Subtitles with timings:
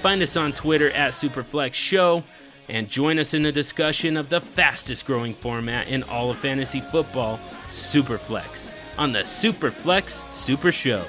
[0.00, 2.24] find us on Twitter at Superflex Show
[2.70, 6.80] and join us in the discussion of the fastest growing format in all of fantasy
[6.80, 11.04] football, Superflex, on the Superflex Super Show.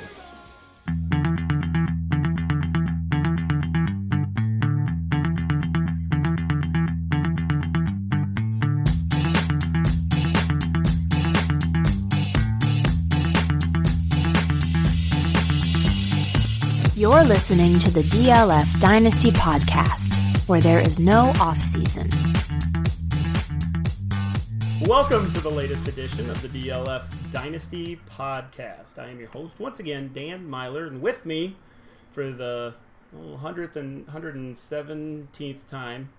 [17.21, 20.11] You're listening to the DLF Dynasty Podcast,
[20.49, 22.09] where there is no off season.
[24.89, 28.97] Welcome to the latest edition of the DLF Dynasty Podcast.
[28.97, 31.57] I am your host once again, Dan Meylor, and with me
[32.09, 32.73] for the
[33.15, 36.09] oh, hundredth and hundred and seventeenth time,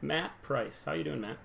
[0.00, 0.84] Matt Price.
[0.86, 1.36] How you doing, Matt?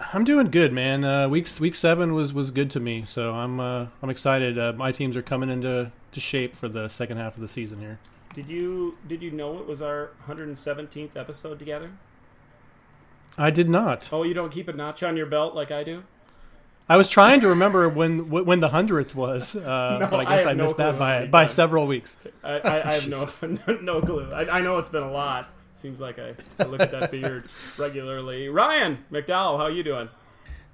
[0.00, 1.04] I'm doing good, man.
[1.04, 4.58] Uh, week week seven was, was good to me, so I'm uh, I'm excited.
[4.58, 7.80] Uh, my teams are coming into to shape for the second half of the season
[7.80, 7.98] here.
[8.34, 11.90] Did you did you know it was our 117th episode together?
[13.36, 14.08] I did not.
[14.12, 16.04] Oh, you don't keep a notch on your belt like I do.
[16.88, 20.40] I was trying to remember when when the hundredth was, uh, No, but I guess
[20.40, 22.16] I I, have no missed that by by several weeks.
[22.42, 23.08] I, I, I have
[23.68, 24.30] no no clue.
[24.32, 25.48] I, I know it's been a lot.
[25.80, 28.48] Seems like I, I look at that beard regularly.
[28.48, 30.08] Ryan McDowell, how are you doing?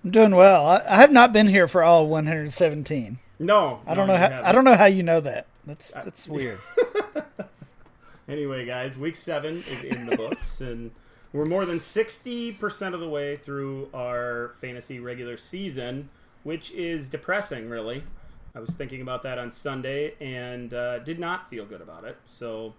[0.04, 0.66] I'm doing well.
[0.66, 3.18] I, I have not been here for all 117.
[3.38, 4.28] No, I don't no, know how.
[4.28, 4.44] haven't.
[4.44, 5.46] I don't know how you know that.
[5.66, 6.58] That's that's weird.
[8.28, 10.90] Anyway, guys, week seven is in the books, and
[11.32, 16.08] we're more than 60% of the way through our fantasy regular season,
[16.42, 18.02] which is depressing, really.
[18.54, 22.16] I was thinking about that on Sunday and uh, did not feel good about it.
[22.26, 22.74] So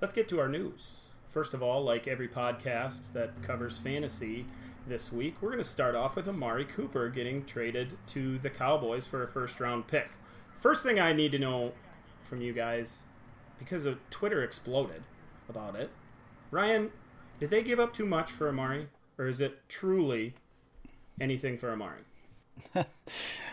[0.00, 0.98] let's get to our news.
[1.32, 4.44] First of all, like every podcast that covers fantasy
[4.86, 9.06] this week, we're going to start off with Amari Cooper getting traded to the Cowboys
[9.06, 10.10] for a first round pick.
[10.58, 11.72] First thing I need to know
[12.20, 12.96] from you guys
[13.58, 15.04] because of Twitter exploded
[15.48, 15.88] about it.
[16.50, 16.90] Ryan,
[17.40, 20.34] did they give up too much for Amari, or is it truly
[21.18, 22.02] anything for Amari?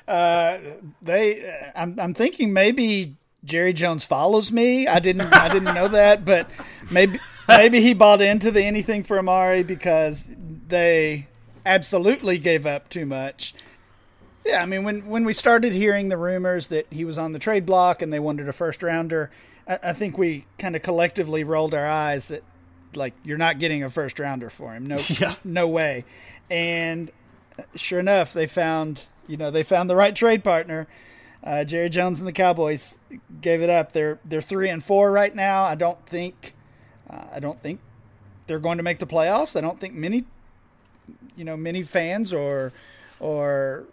[0.07, 0.57] Uh,
[1.03, 1.71] they.
[1.75, 4.87] I'm, I'm thinking maybe Jerry Jones follows me.
[4.87, 5.33] I didn't.
[5.33, 6.49] I didn't know that, but
[6.91, 10.29] maybe maybe he bought into the anything for Amari because
[10.67, 11.27] they
[11.65, 13.53] absolutely gave up too much.
[14.45, 17.39] Yeah, I mean when when we started hearing the rumors that he was on the
[17.39, 19.31] trade block and they wanted a first rounder,
[19.67, 22.43] I, I think we kind of collectively rolled our eyes that
[22.95, 24.85] like you're not getting a first rounder for him.
[24.87, 25.35] No, Yeah.
[25.43, 26.03] no way.
[26.49, 27.11] And
[27.57, 30.87] uh, sure enough, they found you know they found the right trade partner.
[31.43, 32.99] Uh, Jerry Jones and the Cowboys
[33.41, 33.93] gave it up.
[33.93, 35.63] They're they're three and four right now.
[35.63, 36.53] I don't think
[37.09, 37.79] uh, I don't think
[38.47, 39.55] they're going to make the playoffs.
[39.55, 40.25] I don't think many
[41.35, 42.73] you know many fans or
[43.19, 43.85] or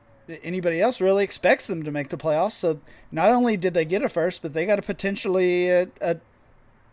[0.43, 2.53] anybody else really expects them to make the playoffs.
[2.53, 2.81] So
[3.13, 6.17] not only did they get a first, but they got a potentially a, a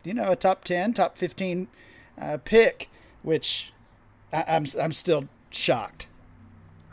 [0.03, 1.68] you know a top ten, top fifteen
[2.22, 2.90] uh, pick,
[3.24, 3.74] which
[4.31, 6.08] I, I'm I'm still shocked.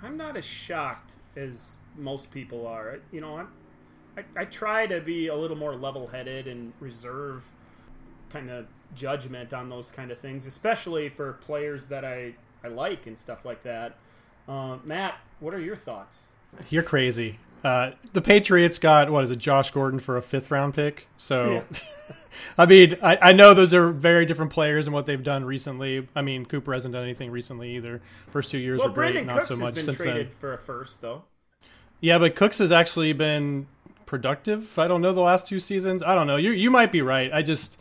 [0.03, 3.01] I'm not as shocked as most people are.
[3.13, 3.49] You know, I'm,
[4.17, 7.51] I I try to be a little more level-headed and reserve
[8.31, 12.35] kind of judgment on those kind of things, especially for players that I
[12.65, 13.97] I like and stuff like that.
[14.49, 16.21] Uh, Matt, what are your thoughts?
[16.69, 17.39] You're crazy.
[17.63, 21.07] Uh, the Patriots got what is it, Josh Gordon for a fifth round pick?
[21.19, 21.63] So,
[22.59, 26.09] I mean, I, I know those are very different players and what they've done recently.
[26.17, 28.01] I mean, Cooper hasn't done anything recently either.
[28.31, 30.29] First two years Well, were great, Brandon not Cooks so has much been since traded
[30.29, 30.37] then.
[30.41, 31.25] for a first, though.
[32.01, 33.67] Yeah, but Cooks has actually been
[34.07, 34.79] productive.
[34.79, 36.03] I don't know the last two seasons.
[36.03, 36.37] I don't know.
[36.37, 37.33] You you might be right.
[37.33, 37.79] I just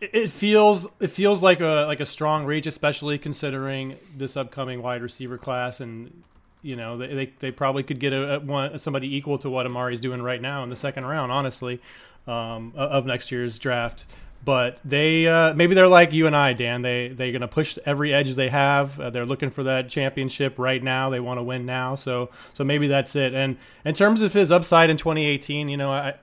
[0.00, 5.02] it feels it feels like a like a strong reach, especially considering this upcoming wide
[5.02, 6.22] receiver class, and
[6.62, 9.66] you know they they, they probably could get a, a one somebody equal to what
[9.66, 11.80] Amari's doing right now in the second round, honestly,
[12.26, 14.06] um, of next year's draft.
[14.44, 16.82] But they uh, maybe they're like you and I, Dan.
[16.82, 18.98] They they're gonna push every edge they have.
[18.98, 21.10] Uh, they're looking for that championship right now.
[21.10, 21.94] They want to win now.
[21.94, 23.34] So so maybe that's it.
[23.34, 26.14] And in terms of his upside in 2018, you know, I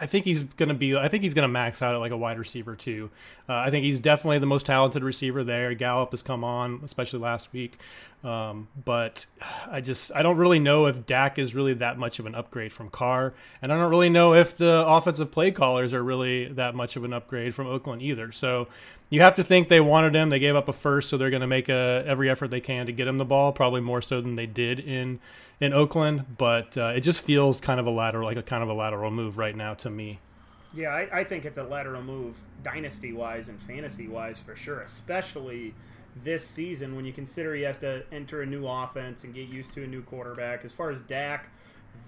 [0.00, 0.96] I think he's going to be.
[0.96, 3.10] I think he's going to max out at like a wide receiver too.
[3.48, 5.72] Uh, I think he's definitely the most talented receiver there.
[5.74, 7.78] Gallup has come on, especially last week.
[8.24, 9.26] Um, but
[9.70, 12.72] I just I don't really know if Dak is really that much of an upgrade
[12.72, 13.32] from Carr,
[13.62, 17.04] and I don't really know if the offensive play callers are really that much of
[17.04, 18.32] an upgrade from Oakland either.
[18.32, 18.66] So
[19.08, 20.30] you have to think they wanted him.
[20.30, 22.86] They gave up a first, so they're going to make a, every effort they can
[22.86, 23.52] to get him the ball.
[23.52, 25.20] Probably more so than they did in
[25.60, 26.36] in Oakland.
[26.36, 29.12] But uh, it just feels kind of a lateral, like a kind of a lateral
[29.12, 30.18] move right now to me.
[30.74, 34.80] Yeah, I, I think it's a lateral move, dynasty wise and fantasy wise for sure.
[34.80, 35.72] Especially
[36.24, 39.74] this season when you consider he has to enter a new offense and get used
[39.74, 40.64] to a new quarterback.
[40.64, 41.50] As far as Dak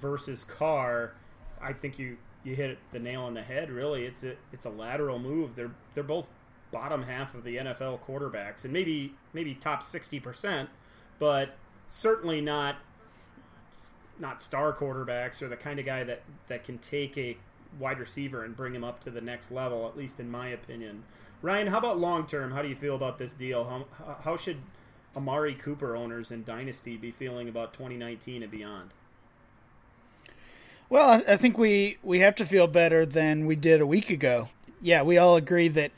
[0.01, 1.13] versus Carr,
[1.61, 3.71] I think you you hit the nail on the head.
[3.71, 5.55] Really, it's a it's a lateral move.
[5.55, 6.29] They're they're both
[6.73, 10.69] bottom half of the NFL quarterbacks, and maybe maybe top sixty percent,
[11.19, 11.57] but
[11.89, 12.77] certainly not
[14.19, 17.37] not star quarterbacks or the kind of guy that that can take a
[17.79, 19.87] wide receiver and bring him up to the next level.
[19.87, 21.05] At least in my opinion.
[21.43, 22.53] Ryan, how about long term?
[22.53, 23.65] How do you feel about this deal?
[23.65, 24.59] How how should
[25.17, 28.91] Amari Cooper owners in Dynasty be feeling about 2019 and beyond?
[30.91, 34.49] Well, I think we, we have to feel better than we did a week ago.
[34.81, 35.93] Yeah, we all agree that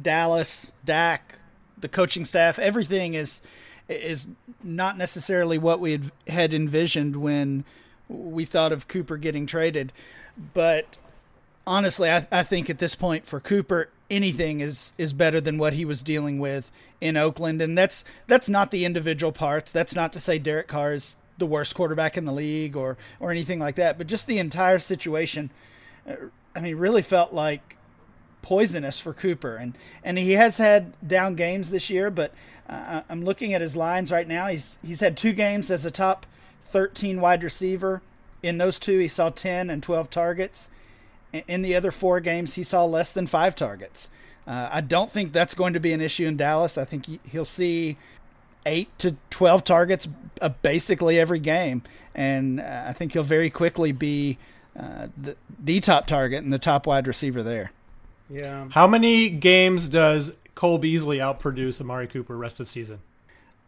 [0.00, 1.40] Dallas, Dak,
[1.76, 3.42] the coaching staff, everything is
[3.88, 4.26] is
[4.64, 7.64] not necessarily what we had envisioned when
[8.08, 9.92] we thought of Cooper getting traded.
[10.54, 10.98] But
[11.66, 15.72] honestly, I, I think at this point for Cooper, anything is is better than what
[15.72, 16.70] he was dealing with
[17.00, 19.72] in Oakland, and that's that's not the individual parts.
[19.72, 23.30] That's not to say Derek Carr is the worst quarterback in the league or or
[23.30, 25.50] anything like that, but just the entire situation.
[26.08, 26.14] Uh,
[26.54, 27.76] I mean, really felt like
[28.42, 32.32] poisonous for Cooper, and and he has had down games this year, but
[32.68, 34.46] uh, I'm looking at his lines right now.
[34.46, 36.26] He's he's had two games as a top
[36.70, 38.02] 13 wide receiver.
[38.42, 40.70] In those two, he saw 10 and 12 targets.
[41.32, 44.10] In the other four games, he saw less than five targets.
[44.46, 46.78] Uh, I don't think that's going to be an issue in Dallas.
[46.78, 47.96] I think he, he'll see
[48.64, 50.08] eight to 12 targets
[50.40, 51.82] uh, basically every game.
[52.14, 54.38] And uh, I think he'll very quickly be
[54.78, 57.72] uh, the, the top target and the top wide receiver there.
[58.30, 58.68] Yeah.
[58.70, 63.00] How many games does Cole Beasley outproduce Amari Cooper rest of season?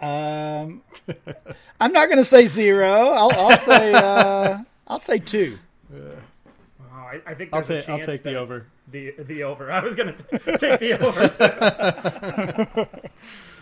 [0.00, 0.82] Um,
[1.80, 2.90] I'm not going to say zero.
[2.90, 5.58] I'll, I'll say uh, I'll say two.
[7.08, 8.66] I, I, think I'll, take, I'll take the over.
[8.90, 9.72] The the over.
[9.72, 12.88] I was going to take the over.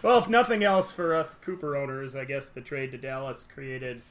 [0.03, 4.03] well, if nothing else for us Cooper owners, I guess the trade to Dallas created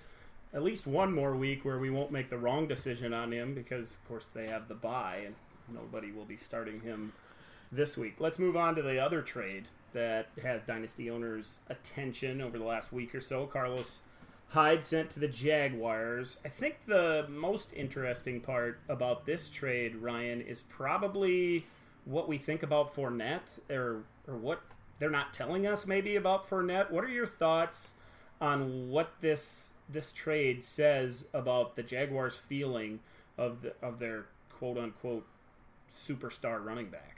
[0.53, 3.95] at least one more week where we won't make the wrong decision on him because,
[3.95, 5.35] of course, they have the buy and
[5.73, 7.11] nobody will be starting him
[7.71, 8.15] this week.
[8.19, 12.93] Let's move on to the other trade that has dynasty owners' attention over the last
[12.93, 13.45] week or so.
[13.45, 13.99] Carlos
[14.49, 16.37] Hyde sent to the Jaguars.
[16.45, 21.65] I think the most interesting part about this trade, Ryan, is probably
[22.05, 24.61] what we think about Fournette or or what
[24.99, 26.91] they're not telling us maybe about Fournette.
[26.91, 27.95] What are your thoughts
[28.39, 32.99] on what this this trade says about the Jaguars' feeling
[33.37, 35.25] of the of their quote unquote
[35.91, 37.14] superstar running back?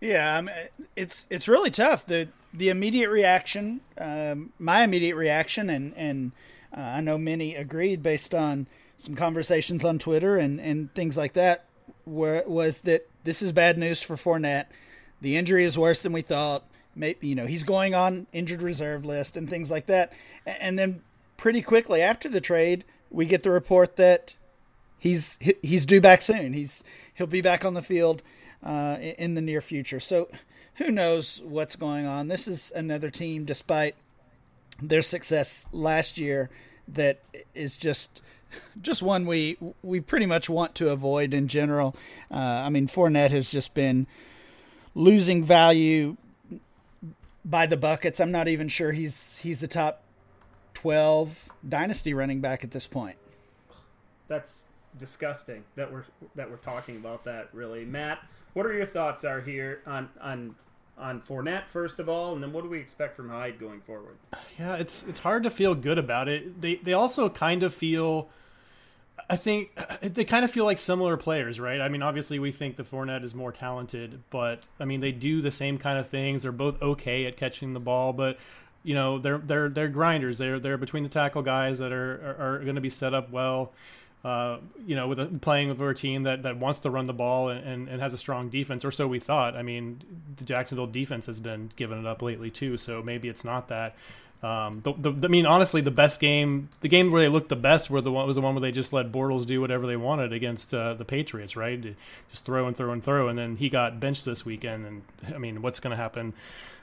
[0.00, 0.54] Yeah, I mean,
[0.96, 2.06] it's it's really tough.
[2.06, 6.32] the The immediate reaction, um, my immediate reaction, and and
[6.76, 8.66] uh, I know many agreed based on
[8.96, 11.64] some conversations on Twitter and and things like that,
[12.06, 14.66] were, was that this is bad news for Fournette.
[15.20, 16.64] The injury is worse than we thought.
[16.94, 20.12] Maybe you know he's going on injured reserve list and things like that.
[20.46, 21.02] And then
[21.36, 24.36] pretty quickly after the trade, we get the report that
[24.98, 26.52] he's he's due back soon.
[26.52, 26.84] He's
[27.14, 28.22] he'll be back on the field
[28.62, 30.00] uh, in the near future.
[30.00, 30.28] So
[30.74, 32.28] who knows what's going on?
[32.28, 33.94] This is another team, despite
[34.80, 36.50] their success last year,
[36.86, 37.20] that
[37.54, 38.22] is just
[38.80, 41.94] just one we we pretty much want to avoid in general.
[42.30, 44.06] Uh, I mean, Fournette has just been
[44.94, 46.16] losing value
[47.44, 48.20] by the buckets.
[48.20, 50.02] I'm not even sure he's he's the top
[50.74, 53.16] 12 dynasty running back at this point.
[54.28, 54.62] That's
[54.98, 56.04] disgusting that we're
[56.34, 57.84] that we're talking about that really.
[57.84, 58.20] Matt,
[58.54, 60.54] what are your thoughts are here on on
[60.96, 64.16] on Fournette first of all, and then what do we expect from Hyde going forward?
[64.58, 66.60] Yeah, it's it's hard to feel good about it.
[66.60, 68.28] They they also kind of feel.
[69.30, 71.80] I think uh, they kind of feel like similar players, right?
[71.80, 75.42] I mean, obviously we think the Fournette is more talented, but I mean they do
[75.42, 76.42] the same kind of things.
[76.42, 78.38] They're both okay at catching the ball, but
[78.82, 80.38] you know they're they're they're grinders.
[80.38, 83.30] They're they're between the tackle guys that are are, are going to be set up
[83.30, 83.72] well.
[84.24, 87.12] Uh, you know, with a, playing with a team that, that wants to run the
[87.12, 89.54] ball and, and, and, has a strong defense, or so we thought.
[89.54, 90.00] I mean,
[90.36, 93.94] the Jacksonville defense has been giving it up lately too, so maybe it's not that.
[94.42, 97.56] Um, the, the, I mean, honestly, the best game, the game where they looked the
[97.56, 99.96] best, were the one was the one where they just let Bortles do whatever they
[99.96, 101.80] wanted against uh, the Patriots, right?
[102.30, 104.86] Just throw and throw and throw, and then he got benched this weekend.
[104.86, 105.02] And
[105.34, 106.34] I mean, what's going to happen?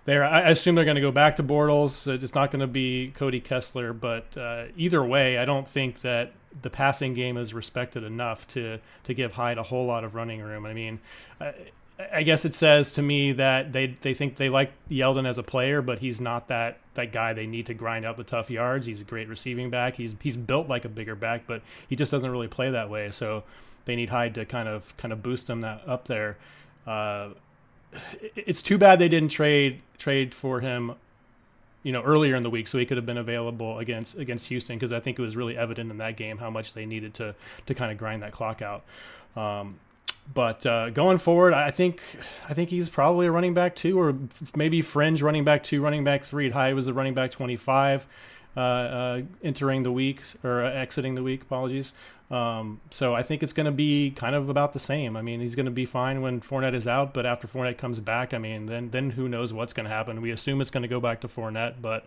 [0.06, 0.24] There.
[0.24, 2.08] I assume they're going to go back to Bortles.
[2.08, 6.34] It's not going to be Cody Kessler, but uh, either way, I don't think that
[6.62, 10.42] the passing game is respected enough to to give Hyde a whole lot of running
[10.42, 10.66] room.
[10.66, 11.00] I mean,
[11.42, 11.52] uh,
[12.12, 15.44] I guess it says to me that they they think they like Yeldon as a
[15.44, 18.86] player, but he's not that that guy they need to grind out the tough yards.
[18.86, 19.96] He's a great receiving back.
[19.96, 23.12] He's he's built like a bigger back, but he just doesn't really play that way.
[23.12, 23.44] So
[23.86, 26.38] they need Hyde to kind of kind of boost him that up there.
[26.86, 27.30] Uh,
[28.36, 30.96] it's too bad they didn't trade trade for him
[31.84, 34.76] you know earlier in the week so he could have been available against against Houston
[34.76, 37.36] because I think it was really evident in that game how much they needed to
[37.68, 38.84] to kind of grind that clock out.
[39.36, 39.80] Um,
[40.34, 42.02] but uh, going forward, I think
[42.50, 44.16] I think he's probably a running back two, or
[44.56, 46.50] maybe fringe running back two, running back three.
[46.50, 48.08] Hyde was a running back twenty five.
[48.58, 51.42] Uh, uh, entering the week or exiting the week.
[51.42, 51.94] Apologies.
[52.32, 55.16] Um, so I think it's going to be kind of about the same.
[55.16, 58.00] I mean, he's going to be fine when Fournette is out, but after Fournette comes
[58.00, 60.22] back, I mean, then then who knows what's going to happen?
[60.22, 62.06] We assume it's going to go back to Fournette, but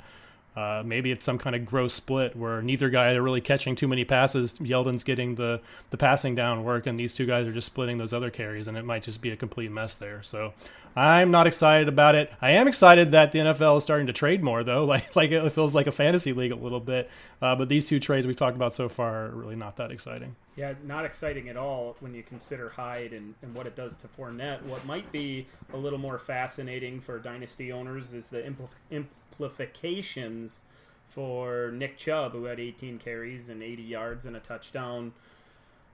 [0.57, 3.87] uh, maybe it's some kind of gross split where neither guy are really catching too
[3.87, 4.55] many passes.
[4.55, 5.61] Yeldon's getting the
[5.91, 8.77] the passing down work, and these two guys are just splitting those other carries, and
[8.77, 10.21] it might just be a complete mess there.
[10.25, 10.53] So
[10.97, 12.33] I'm not excited about it.
[12.41, 14.85] I am excited that the NFL is starting to trade more, though.
[14.89, 17.11] Like like it feels like a fantasy league a little bit.
[17.43, 20.35] Uh, but these two trades we've talked about so far are really not that exciting.
[20.57, 24.09] Yeah, not exciting at all when you consider Hyde and, and what it does to
[24.09, 24.63] Fournette.
[24.63, 30.63] What might be a little more fascinating for dynasty owners is the impl- implications
[31.07, 35.13] for Nick Chubb, who had 18 carries and 80 yards and a touchdown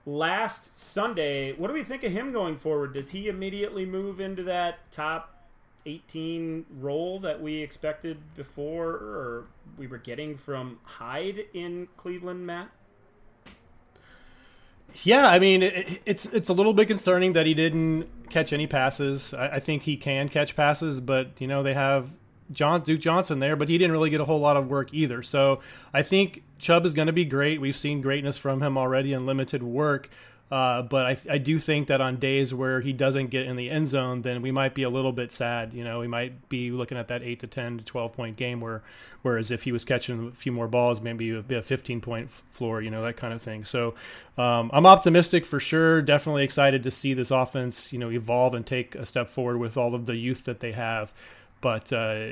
[0.05, 1.53] last Sunday.
[1.53, 2.93] What do we think of him going forward?
[2.93, 5.43] Does he immediately move into that top
[5.85, 9.45] 18 role that we expected before or
[9.77, 12.69] we were getting from Hyde in Cleveland, Matt?
[15.03, 18.67] Yeah, I mean it, it's it's a little bit concerning that he didn't catch any
[18.67, 19.33] passes.
[19.33, 22.09] I, I, think he can catch passes, but you know they have
[22.51, 25.23] John Duke Johnson there, but he didn't really get a whole lot of work either.
[25.23, 25.61] So
[25.93, 27.59] I think Chubb is going to be great.
[27.59, 30.09] We've seen greatness from him already in limited work.
[30.51, 33.71] Uh, but I, I do think that on days where he doesn't get in the
[33.71, 35.73] end zone, then we might be a little bit sad.
[35.73, 38.61] You know, we might be looking at that eight to ten to twelve point game
[38.61, 38.83] where,
[39.23, 42.79] whereas if he was catching a few more balls, maybe a, a fifteen point floor.
[42.79, 43.65] You know, that kind of thing.
[43.65, 43.95] So
[44.37, 46.03] um, I'm optimistic for sure.
[46.03, 49.77] Definitely excited to see this offense, you know, evolve and take a step forward with
[49.77, 51.11] all of the youth that they have
[51.65, 52.27] but uh,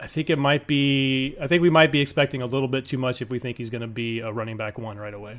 [0.00, 1.36] I think it might be.
[1.38, 3.68] I think we might be expecting a little bit too much if we think he's
[3.68, 5.38] going to be a running back one right away.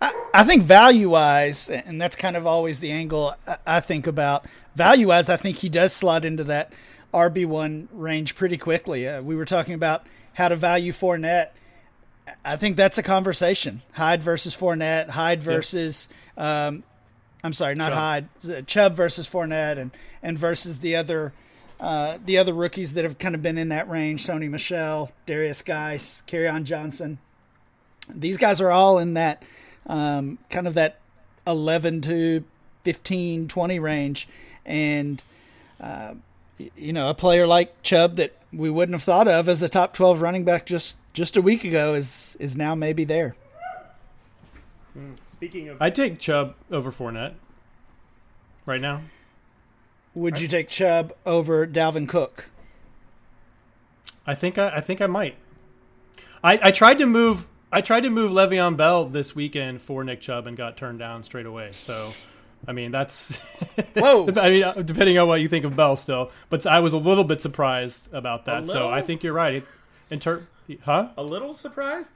[0.00, 3.34] I, I think value wise, and that's kind of always the angle
[3.66, 4.46] I think about.
[4.76, 6.72] Value wise, I think he does slot into that
[7.12, 9.08] RB one range pretty quickly.
[9.08, 11.48] Uh, we were talking about how to value Fournette.
[12.44, 13.82] I think that's a conversation.
[13.94, 15.08] Hyde versus Fournette.
[15.08, 16.84] Hyde versus um,
[17.42, 18.28] I'm sorry, not Chubb.
[18.44, 18.66] Hyde.
[18.66, 19.90] Chubb versus Fournette, and
[20.22, 21.32] and versus the other
[21.78, 25.62] uh, the other rookies that have kind of been in that range: Sony Michel, Darius
[25.62, 27.18] Guice, Kerryon Johnson.
[28.08, 29.42] These guys are all in that
[29.86, 30.98] um, kind of that
[31.46, 32.44] 11 to
[32.84, 34.28] 15, 20 range,
[34.66, 35.22] and
[35.80, 36.14] uh,
[36.76, 39.94] you know a player like Chubb that we wouldn't have thought of as a top
[39.94, 43.34] 12 running back just just a week ago is is now maybe there.
[44.92, 45.14] Hmm.
[45.40, 47.32] Speaking of, I'd take Chubb over Fournette
[48.66, 49.00] right now.
[50.14, 52.50] Would you take Chubb over Dalvin Cook?
[54.26, 55.36] I think I, I think I might.
[56.44, 60.20] I, I tried to move I tried to move Le'Veon Bell this weekend for Nick
[60.20, 61.70] Chubb and got turned down straight away.
[61.72, 62.12] So,
[62.68, 63.38] I mean that's
[63.96, 64.28] whoa.
[64.36, 66.98] I mean, uh, depending on what you think of Bell, still, but I was a
[66.98, 68.68] little bit surprised about that.
[68.68, 69.64] So I think you're right.
[70.10, 70.46] In ter-
[70.82, 71.08] huh?
[71.16, 72.12] A little surprised.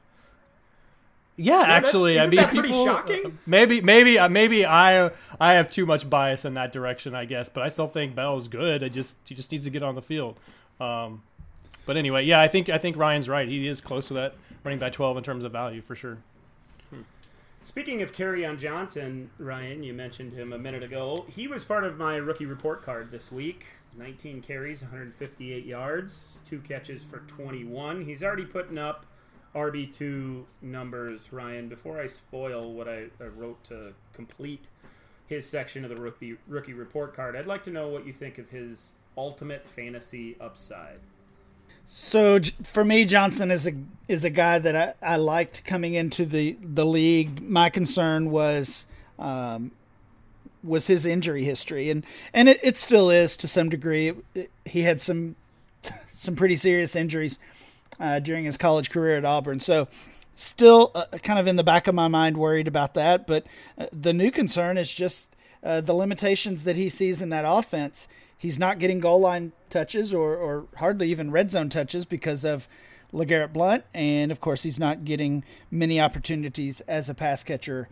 [1.37, 3.39] Yeah, yeah actually, that, I mean, that pretty people, shocking.
[3.47, 5.11] Maybe, maybe, uh, maybe I
[5.41, 7.49] I have too much bias in that direction, I guess.
[7.49, 8.85] But I still think Bell's good.
[8.85, 10.39] I just he just needs to get on the field.
[10.81, 11.23] Um,
[11.87, 13.49] but anyway, yeah, I think I think Ryan's right.
[13.49, 16.19] He is close to that running back twelve in terms of value for sure.
[16.91, 17.03] Hmm.
[17.65, 21.27] Speaking of Kerryon Johnson, Ryan, you mentioned him a minute ago.
[21.29, 23.67] He was part of my rookie report card this week.
[23.97, 28.05] 19 carries, 158 yards, two catches for 21.
[28.05, 29.07] He's already putting up
[29.55, 34.65] RB2 numbers, Ryan, before I spoil what I, I, wrote to complete
[35.29, 38.39] his section of the rookie, rookie report card, I'd like to know what you think
[38.39, 40.99] of his ultimate fantasy upside.
[41.87, 43.73] So for me, Johnson is a
[44.09, 47.43] is a guy that I, I liked coming into the, the league.
[47.43, 48.87] My concern was
[49.19, 49.71] um,
[50.63, 54.09] was his injury history, and and it, it still is to some degree.
[54.09, 55.37] It, it, he had some
[56.11, 57.39] some pretty serious injuries
[57.99, 59.61] uh, during his college career at Auburn.
[59.61, 59.89] So,
[60.37, 63.27] still uh, kind of in the back of my mind, worried about that.
[63.27, 63.47] But
[63.79, 68.09] uh, the new concern is just uh, the limitations that he sees in that offense.
[68.37, 72.69] He's not getting goal line touches or, or hardly even red zone touches because of
[73.13, 73.85] LeGarrette Blunt.
[73.95, 77.89] And of course, he's not getting many opportunities as a pass catcher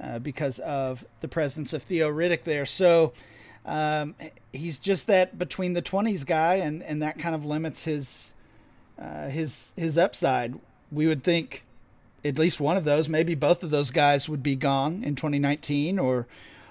[0.00, 2.66] uh, because of the presence of Theo Riddick there.
[2.66, 3.12] So
[3.64, 4.16] um,
[4.52, 8.34] he's just that between the 20s guy, and, and that kind of limits his
[8.98, 10.54] uh, his his upside.
[10.90, 11.64] We would think
[12.24, 15.98] at least one of those, maybe both of those guys, would be gone in 2019
[15.98, 16.26] or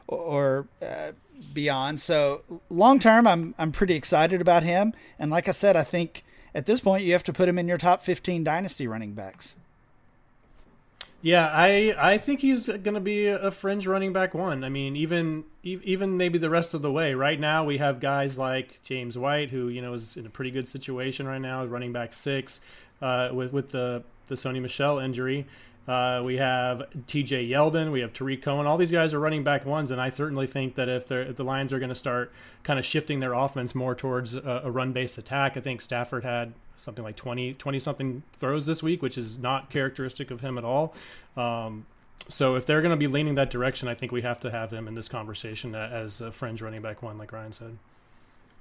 [0.08, 1.12] or uh,
[1.54, 2.00] beyond.
[2.00, 4.94] So long term, I'm I'm pretty excited about him.
[5.20, 6.24] And like I said, I think
[6.54, 9.56] at this point you have to put him in your top 15 dynasty running backs.
[11.22, 14.63] Yeah, I I think he's going to be a fringe running back one.
[14.63, 17.13] I mean, even even maybe the rest of the way.
[17.13, 20.51] Right now, we have guys like James White, who you know is in a pretty
[20.51, 22.60] good situation right now, running back six,
[23.01, 25.46] uh, with with the the Sony Michel injury.
[25.88, 28.68] Uh, we have TJ Yeldon, we have Tarik Cohen.
[28.68, 31.44] All these guys are running back ones, and I certainly think that if, if the
[31.44, 32.32] Lions are going to start
[32.63, 36.24] kind of shifting their offense more towards a, a run based attack, I think Stafford
[36.24, 40.58] had something like 20, 20 something throws this week, which is not characteristic of him
[40.58, 40.96] at all.
[41.38, 41.86] Um,
[42.28, 44.72] so if they're going to be leaning that direction, I think we have to have
[44.72, 47.78] him in this conversation as a fringe running back one, like Ryan said.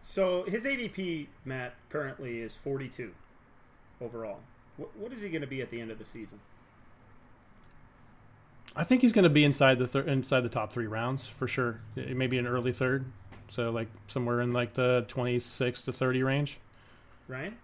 [0.02, 3.12] So his ADP, Matt, currently is 42
[4.00, 4.40] overall.
[4.76, 6.40] What, what is he going to be at the end of the season?
[8.76, 11.48] I think he's going to be inside the thir- inside the top three rounds for
[11.48, 11.80] sure.
[11.96, 13.04] Maybe an early third,
[13.48, 16.60] so like somewhere in like the twenty six to thirty range.
[17.26, 17.56] Ryan.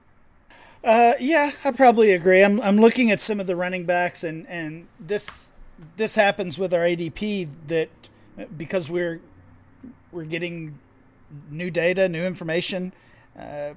[0.86, 2.44] Uh, yeah, I probably agree.
[2.44, 5.50] I'm I'm looking at some of the running backs, and and this
[5.96, 7.88] this happens with our ADP that
[8.56, 9.20] because we're
[10.12, 10.78] we're getting
[11.50, 12.92] new data, new information,
[13.36, 13.70] uh,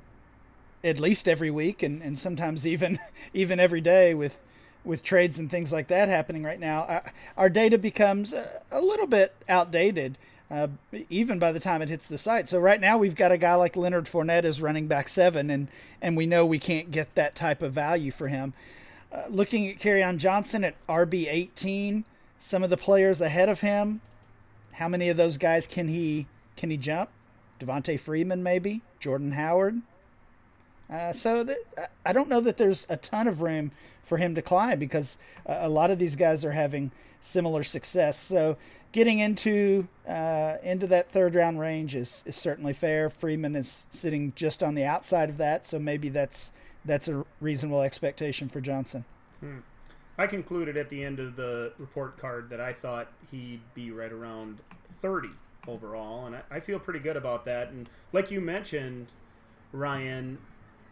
[0.83, 2.99] at least every week, and, and sometimes even
[3.33, 4.43] even every day with
[4.85, 7.01] with trades and things like that happening right now, uh,
[7.37, 10.15] our data becomes a, a little bit outdated.
[10.51, 10.67] Uh,
[11.09, 12.49] even by the time it hits the site.
[12.49, 15.67] So right now we've got a guy like Leonard Fournette as running back seven, and
[16.01, 18.53] and we know we can't get that type of value for him.
[19.11, 22.03] Uh, looking at Kerryon Johnson at RB eighteen,
[22.39, 24.01] some of the players ahead of him,
[24.73, 26.25] how many of those guys can he
[26.55, 27.09] can he jump?
[27.59, 29.81] Devonta Freeman maybe, Jordan Howard.
[30.89, 31.47] Uh, so
[32.05, 33.71] I don't know that there's a ton of room
[34.01, 38.17] for him to climb because a lot of these guys are having similar success.
[38.19, 38.57] So
[38.91, 43.09] getting into uh, into that third round range is, is certainly fair.
[43.09, 46.51] Freeman is sitting just on the outside of that, so maybe that's
[46.85, 49.05] that's a reasonable expectation for Johnson.
[49.39, 49.59] Hmm.
[50.17, 54.11] I concluded at the end of the report card that I thought he'd be right
[54.11, 54.59] around
[55.01, 55.29] 30
[55.65, 57.69] overall, and I, I feel pretty good about that.
[57.69, 59.07] And like you mentioned,
[59.71, 60.39] Ryan,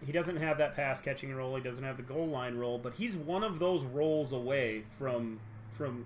[0.05, 1.55] he doesn't have that pass catching role.
[1.55, 5.39] He doesn't have the goal line role, but he's one of those roles away from
[5.71, 6.05] from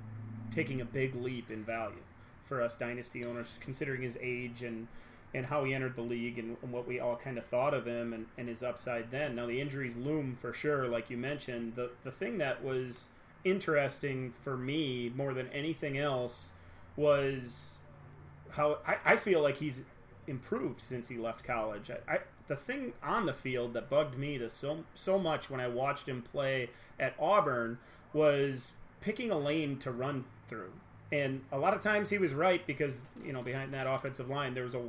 [0.54, 2.04] taking a big leap in value
[2.46, 4.88] for us dynasty owners, considering his age and
[5.34, 7.86] and how he entered the league and, and what we all kind of thought of
[7.86, 9.36] him and, and his upside then.
[9.36, 11.76] Now the injuries loom for sure, like you mentioned.
[11.76, 13.08] The the thing that was
[13.44, 16.50] interesting for me more than anything else
[16.96, 17.78] was
[18.52, 19.84] how I, I feel like he's
[20.32, 21.92] improved since he left college.
[21.92, 25.62] I, I, the thing on the field that bugged me the so so much when
[25.62, 27.78] I watched him play at Auburn
[28.14, 30.72] was picking a lane to run through.
[31.12, 34.56] And a lot of times he was right because you know behind that offensive line
[34.56, 34.82] there was a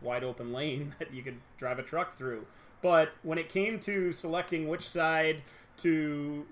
[0.00, 2.46] wide open lane that you could drive a truck through.
[2.80, 5.42] But when it came to selecting which side
[5.78, 6.46] to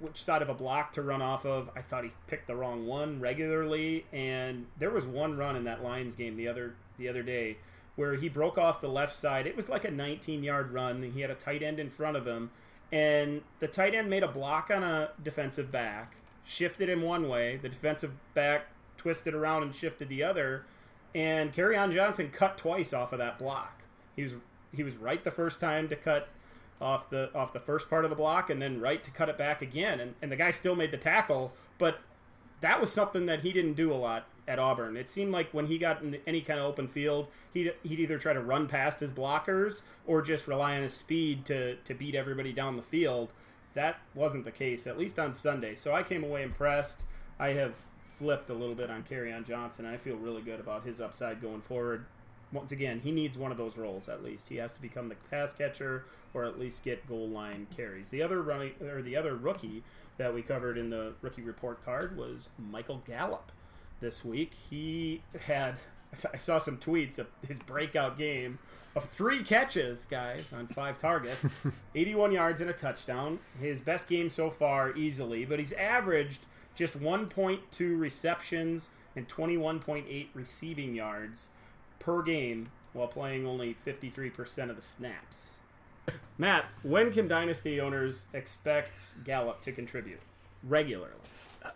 [0.00, 2.86] which side of a block to run off of, I thought he picked the wrong
[2.86, 4.06] one regularly.
[4.12, 7.56] And there was one run in that Lions game the other the other day
[7.96, 9.46] where he broke off the left side.
[9.46, 11.02] It was like a 19 yard run.
[11.02, 12.50] He had a tight end in front of him,
[12.90, 17.56] and the tight end made a block on a defensive back, shifted him one way.
[17.56, 20.64] The defensive back twisted around and shifted the other,
[21.14, 23.82] and Kerryon Johnson cut twice off of that block.
[24.16, 24.34] He was
[24.74, 26.28] he was right the first time to cut
[26.80, 29.38] off the off the first part of the block, and then right to cut it
[29.38, 32.00] back again, and, and the guy still made the tackle, but
[32.60, 34.96] that was something that he didn't do a lot at Auburn.
[34.96, 38.18] It seemed like when he got in any kind of open field, he'd, he'd either
[38.18, 42.14] try to run past his blockers or just rely on his speed to, to beat
[42.14, 43.30] everybody down the field.
[43.74, 45.74] That wasn't the case, at least on Sunday.
[45.74, 47.00] So I came away impressed.
[47.38, 47.74] I have
[48.18, 49.86] flipped a little bit on Kerryon Johnson.
[49.86, 52.04] I feel really good about his upside going forward.
[52.52, 54.48] Once again, he needs one of those roles at least.
[54.48, 56.04] He has to become the pass catcher
[56.34, 58.10] or at least get goal line carries.
[58.10, 59.82] The other running or the other rookie
[60.18, 63.50] that we covered in the rookie report card was Michael Gallup
[64.04, 64.52] this week.
[64.70, 65.74] He had,
[66.32, 68.58] I saw some tweets of his breakout game
[68.94, 71.44] of three catches, guys, on five targets,
[71.94, 73.40] 81 yards and a touchdown.
[73.60, 76.40] His best game so far, easily, but he's averaged
[76.74, 81.48] just 1.2 receptions and 21.8 receiving yards
[81.98, 85.56] per game while playing only 53% of the snaps.
[86.36, 90.20] Matt, when can Dynasty owners expect Gallup to contribute
[90.62, 91.14] regularly?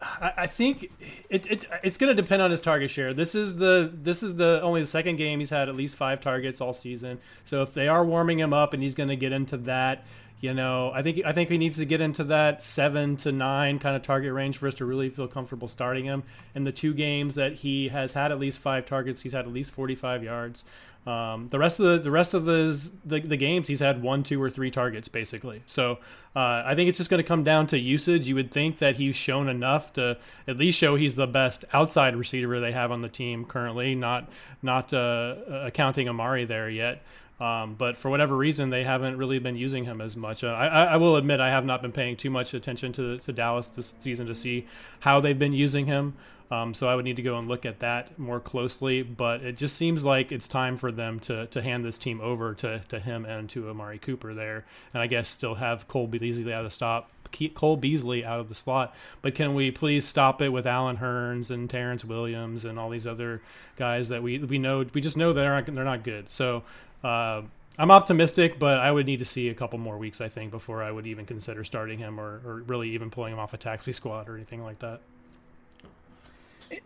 [0.01, 0.91] I, think
[1.29, 3.13] it, it it's going to depend on his target share.
[3.13, 6.21] This is the this is the only the second game he's had at least five
[6.21, 7.19] targets all season.
[7.45, 10.05] So if they are warming him up and he's going to get into that,
[10.41, 13.79] you know, I think I think he needs to get into that seven to nine
[13.79, 16.23] kind of target range for us to really feel comfortable starting him.
[16.55, 19.53] In the two games that he has had at least five targets, he's had at
[19.53, 20.65] least forty five yards.
[21.09, 24.23] Um, the rest of the the rest of his the, the games he's had one,
[24.23, 25.63] two, or three targets basically.
[25.65, 25.93] So
[26.37, 28.29] uh, I think it's just going to come down to usage.
[28.29, 32.15] You would think that he's shown enough to at least show he's the best outside
[32.15, 33.95] receiver they have on the team currently.
[33.95, 34.29] Not
[34.61, 37.03] not uh, accounting Amari there yet.
[37.41, 40.43] Um, but for whatever reason, they haven't really been using him as much.
[40.43, 43.33] Uh, I, I, will admit I have not been paying too much attention to, to
[43.33, 44.67] Dallas this season to see
[44.99, 46.15] how they've been using him.
[46.51, 49.03] Um, so I would need to go and look at that more closely.
[49.03, 52.55] But it just seems like it's time for them to, to hand this team over
[52.55, 54.65] to, to him and to Amari Cooper there.
[54.95, 57.11] And I guess still have Cole Beasley out of the stop.
[57.55, 61.51] Cole Beasley out of the slot, but can we please stop it with Allen Hurns
[61.51, 63.43] and Terrance Williams and all these other
[63.77, 66.33] guys that we we know we just know they're not they're not good.
[66.33, 66.63] So
[67.05, 67.43] uh,
[67.79, 70.83] I'm optimistic, but I would need to see a couple more weeks, I think, before
[70.83, 73.93] I would even consider starting him or, or really even pulling him off a taxi
[73.93, 75.01] squad or anything like that.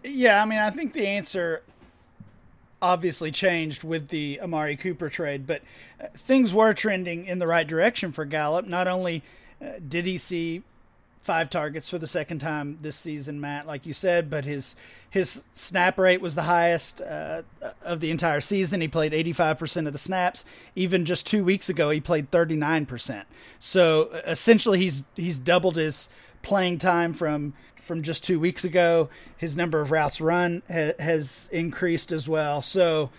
[0.04, 1.62] Yeah, I mean, I think the answer
[2.80, 5.62] obviously changed with the Amari Cooper trade, but
[6.00, 8.66] uh, things were trending in the right direction for Gallup.
[8.66, 9.22] Not only
[9.60, 10.62] uh, did he see
[11.22, 14.74] five targets for the second time this season, Matt, like you said, but his
[15.08, 17.42] his snap rate was the highest uh,
[17.82, 18.80] of the entire season.
[18.80, 20.42] He played 85% of the snaps.
[20.74, 23.24] Even just two weeks ago, he played 39%.
[23.58, 26.08] So essentially, he's he's doubled his
[26.42, 29.08] playing time from from just two weeks ago.
[29.36, 32.62] His number of routes run ha- has increased as well.
[32.62, 33.10] So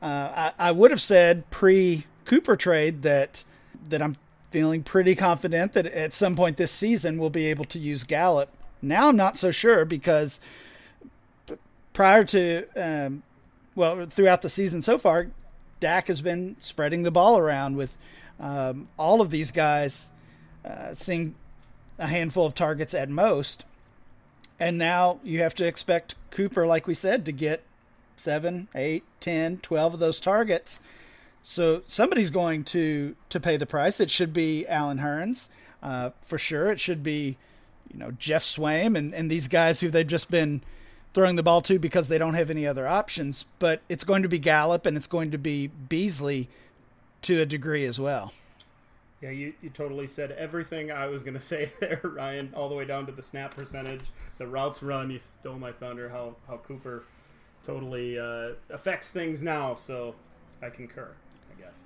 [0.00, 3.44] uh, I, I would have said pre Cooper trade that
[3.88, 4.16] that I'm
[4.50, 8.50] feeling pretty confident that at some point this season we'll be able to use Gallup.
[8.80, 10.40] Now I'm not so sure because
[11.92, 13.22] prior to um,
[13.74, 15.28] well throughout the season so far,
[15.80, 17.96] Dak has been spreading the ball around with
[18.38, 20.10] um, all of these guys
[20.64, 21.34] uh, seeing
[22.02, 23.64] a handful of targets at most.
[24.58, 27.62] And now you have to expect Cooper, like we said, to get
[28.16, 30.80] seven, eight, ten, twelve of those targets.
[31.42, 33.98] So somebody's going to to pay the price.
[34.00, 35.48] It should be Allen Hurns,
[35.82, 36.70] uh, for sure.
[36.70, 37.36] It should be,
[37.92, 40.62] you know, Geoff Swaim and, and these guys who they've just been
[41.14, 43.44] throwing the ball to because they don't have any other options.
[43.58, 46.48] But it's going to be Gallup and it's going to be Beasley
[47.22, 48.32] to a degree as well.
[49.22, 52.74] Yeah, you, you totally said everything I was going to say there, Ryan, all the
[52.74, 55.10] way down to the snap percentage, the routes run.
[55.10, 57.04] You stole my thunder, how, how Cooper
[57.62, 59.76] totally uh, affects things now.
[59.76, 60.16] So
[60.60, 61.08] I concur,
[61.56, 61.78] I guess.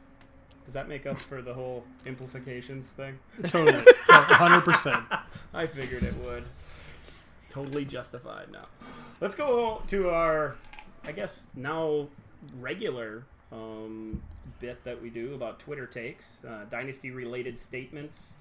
[0.65, 3.19] Does that make up for the whole implications thing?
[3.45, 3.85] Totally.
[4.09, 5.21] 100%.
[5.55, 6.45] I figured it would.
[7.51, 8.67] Totally justified now.
[9.21, 10.57] Let's go to our,
[11.05, 12.09] I guess, now
[12.59, 14.23] regular um,
[14.59, 18.35] bit that we do about Twitter takes, uh, dynasty related statements.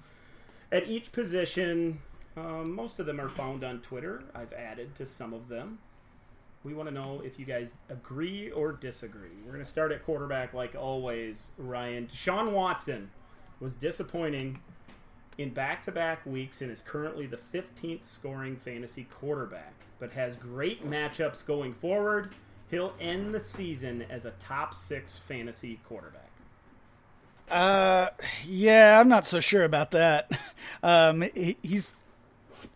[0.72, 2.00] At each position,
[2.36, 4.24] um, most of them are found on Twitter.
[4.34, 5.78] I've added to some of them.
[6.64, 9.30] We want to know if you guys agree or disagree.
[9.44, 12.08] We're going to start at quarterback like always, Ryan.
[12.12, 13.10] Sean Watson
[13.60, 14.58] was disappointing
[15.38, 20.36] in back to back weeks and is currently the 15th scoring fantasy quarterback, but has
[20.36, 22.34] great matchups going forward
[22.70, 26.30] he'll end the season as a top six fantasy quarterback.
[27.50, 28.08] Uh,
[28.44, 30.30] yeah, I'm not so sure about that.
[30.82, 31.94] Um, he, he's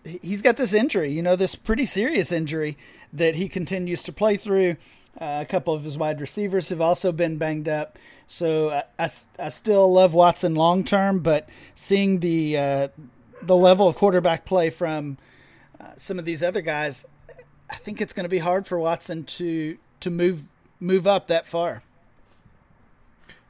[0.04, 2.76] he's got this injury, you know, this pretty serious injury
[3.12, 4.76] that he continues to play through.
[5.20, 7.98] Uh, a couple of his wide receivers have also been banged up.
[8.26, 12.88] So I, I, I still love Watson long term, but seeing the uh,
[13.42, 15.18] the level of quarterback play from
[15.80, 17.06] uh, some of these other guys,
[17.70, 20.44] I think it's going to be hard for Watson to to move
[20.80, 21.82] move up that far.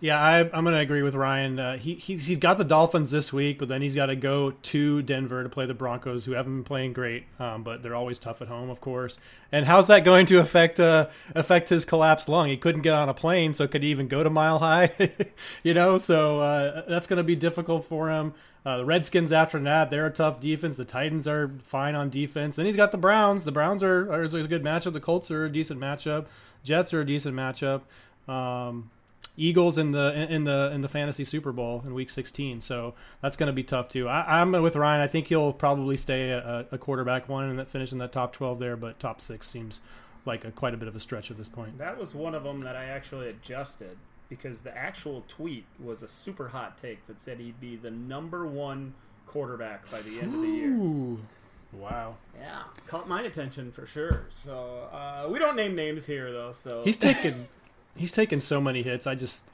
[0.03, 1.59] Yeah, I, am going to agree with Ryan.
[1.59, 4.53] Uh, he he's, he's got the Dolphins this week, but then he's got to go
[4.53, 8.19] to Denver to play the Broncos, who haven't been playing great, um, but they're always
[8.19, 9.19] tough at home, of course.
[9.53, 12.49] And how's that going to affect uh, affect his collapsed lung?
[12.49, 14.91] He couldn't get on a plane, so could he even go to Mile High?
[15.63, 18.33] you know, so uh, that's going to be difficult for him.
[18.65, 20.77] Uh, the Redskins after that, they're a tough defense.
[20.77, 22.57] The Titans are fine on defense.
[22.57, 23.45] Then he's got the Browns.
[23.45, 24.95] The Browns are, are a good matchup.
[24.95, 26.27] The Colts are a decent matchup.
[26.63, 27.83] Jets are a decent matchup.
[28.29, 28.91] Um,
[29.37, 32.61] Eagles in the in the in the fantasy Super Bowl in Week 16.
[32.61, 34.09] So that's going to be tough too.
[34.09, 35.01] I, am with Ryan.
[35.01, 38.59] I think he'll probably stay a, a quarterback one and finish in that top 12
[38.59, 39.81] there, but top six seems
[40.27, 41.79] like a, quite a bit of a stretch at this point.
[41.79, 43.97] That was one of them that I actually adjusted
[44.29, 48.47] because the actual tweet was a super hot take that said he'd be the number
[48.47, 48.95] one
[49.27, 51.17] quarterback by the end of the year.
[51.73, 52.17] Wow.
[52.39, 54.27] Yeah, caught my attention for sure.
[54.31, 56.53] So uh, we don't name names here though.
[56.53, 57.49] So He's taken
[57.96, 59.07] he's taken so many hits.
[59.07, 59.44] I just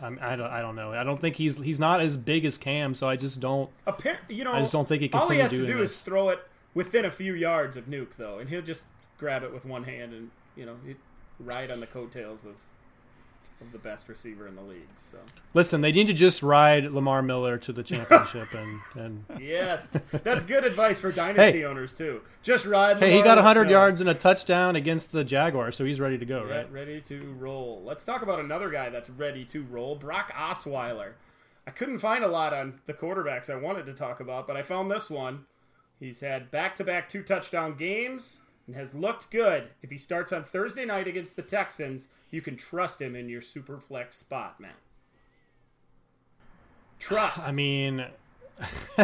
[0.00, 0.92] I'm, I don't I don't know.
[0.92, 3.70] I don't think he's he's not as big as Cam, so I just don't.
[3.86, 5.90] Appar- you know, I just don't think he can all he has to do this.
[5.90, 6.40] is throw it
[6.74, 8.86] within a few yards of Nuke though, and he'll just
[9.18, 10.76] grab it with one hand and you know
[11.38, 12.54] ride on the coattails of
[13.60, 14.88] of the best receiver in the league.
[15.10, 15.18] So
[15.54, 19.90] Listen, they need to just ride Lamar Miller to the championship and and yes,
[20.24, 21.64] that's good advice for dynasty Hey.
[21.64, 22.22] owners too.
[22.42, 22.98] Just ride.
[22.98, 23.70] hey, he got 100 no.
[23.70, 26.72] yards and a touchdown against the Jaguars, so he's ready to go, Yeah, right?
[26.72, 27.82] ready to roll.
[27.84, 31.12] Let's talk about another guy that's ready to roll, Brock Osweiler.
[31.66, 34.62] I couldn't find a lot on the quarterbacks I wanted to talk about, but I
[34.62, 35.44] found this one.
[36.00, 38.40] He's had back-to-back two touchdown games
[38.70, 39.64] and has looked good.
[39.82, 43.42] If he starts on Thursday night against the Texans, you can trust him in your
[43.42, 44.70] super flex spot, man.
[47.00, 47.40] Trust.
[47.40, 48.06] I mean,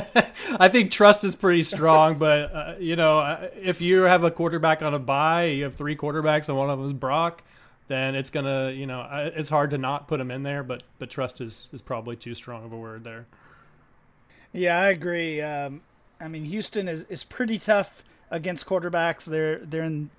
[0.60, 4.30] I think trust is pretty strong, but uh, you know, uh, if you have a
[4.30, 7.42] quarterback on a bye, you have three quarterbacks, and one of them is Brock,
[7.88, 10.62] then it's gonna, you know, uh, it's hard to not put him in there.
[10.62, 13.26] But but trust is is probably too strong of a word there.
[14.52, 15.40] Yeah, I agree.
[15.40, 15.80] Um,
[16.20, 19.24] I mean, Houston is, is pretty tough against quarterbacks.
[19.24, 20.10] They're they're in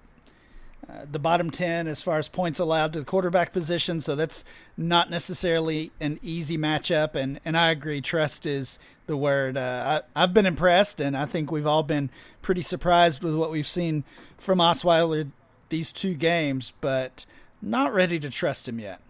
[0.89, 4.46] uh, the bottom ten as far as points allowed to the quarterback position, so that's
[4.78, 7.15] not necessarily an easy matchup.
[7.15, 9.58] And, and I agree, trust is the word.
[9.58, 12.10] Uh, I, I've been impressed, and I think we've all been
[12.41, 14.06] pretty surprised with what we've seen
[14.38, 15.30] from Osweiler
[15.70, 17.26] these two games, but
[17.62, 19.02] not ready to trust him yet.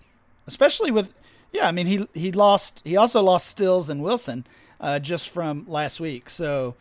[0.47, 1.13] Especially with,
[1.51, 2.81] yeah, I mean he he lost.
[2.85, 4.47] He also lost Stills and Wilson
[4.79, 6.29] uh, just from last week.
[6.29, 6.73] So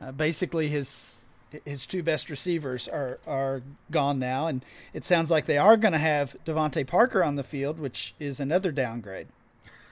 [0.00, 1.21] uh, basically, his
[1.64, 5.92] his two best receivers are are gone now, and it sounds like they are going
[5.92, 9.28] to have DeVante Parker on the field, which is another downgrade.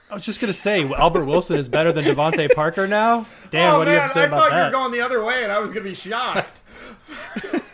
[0.09, 3.25] I was just gonna say Albert Wilson is better than DeVante Parker now.
[3.49, 4.99] Damn, oh what do you have to say I about thought you were going the
[4.99, 6.49] other way, and I was going to be shocked.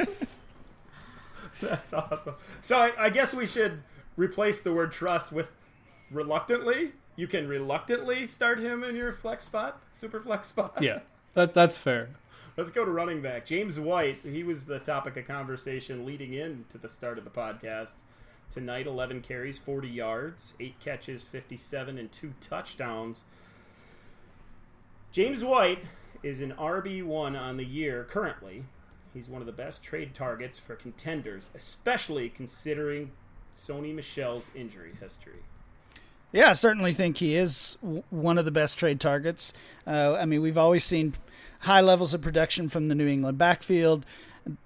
[1.62, 2.36] That's awesome.
[2.62, 3.82] So I, I guess we should
[4.16, 5.52] replace the word trust with
[6.12, 6.92] reluctantly.
[7.16, 10.78] You can reluctantly start him in your flex spot, super flex spot.
[10.80, 11.00] yeah,
[11.34, 12.10] that that's fair.
[12.58, 13.46] Let's go to running back.
[13.46, 17.92] James White, he was the topic of conversation leading into the start of the podcast.
[18.50, 23.26] Tonight, 11 carries, 40 yards, 8 catches, 57, and 2 touchdowns.
[25.12, 25.84] James White
[26.24, 28.64] is an RB1 on the year currently.
[29.14, 33.12] He's one of the best trade targets for contenders, especially considering
[33.56, 35.44] Sony Michel's injury history.
[36.32, 37.78] Yeah, I certainly think he is
[38.10, 39.54] one of the best trade targets.
[39.86, 41.14] Uh, I mean, we've always seen
[41.62, 44.06] high levels of production from the New England backfield.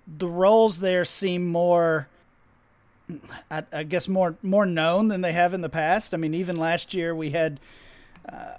[0.08, 2.08] The roles there seem more,
[3.50, 6.14] I, I guess, more more known than they have in the past.
[6.14, 7.60] I mean, even last year we had
[8.28, 8.56] uh,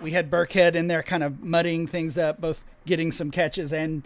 [0.00, 4.02] we had Burkhead in there, kind of muddying things up, both getting some catches and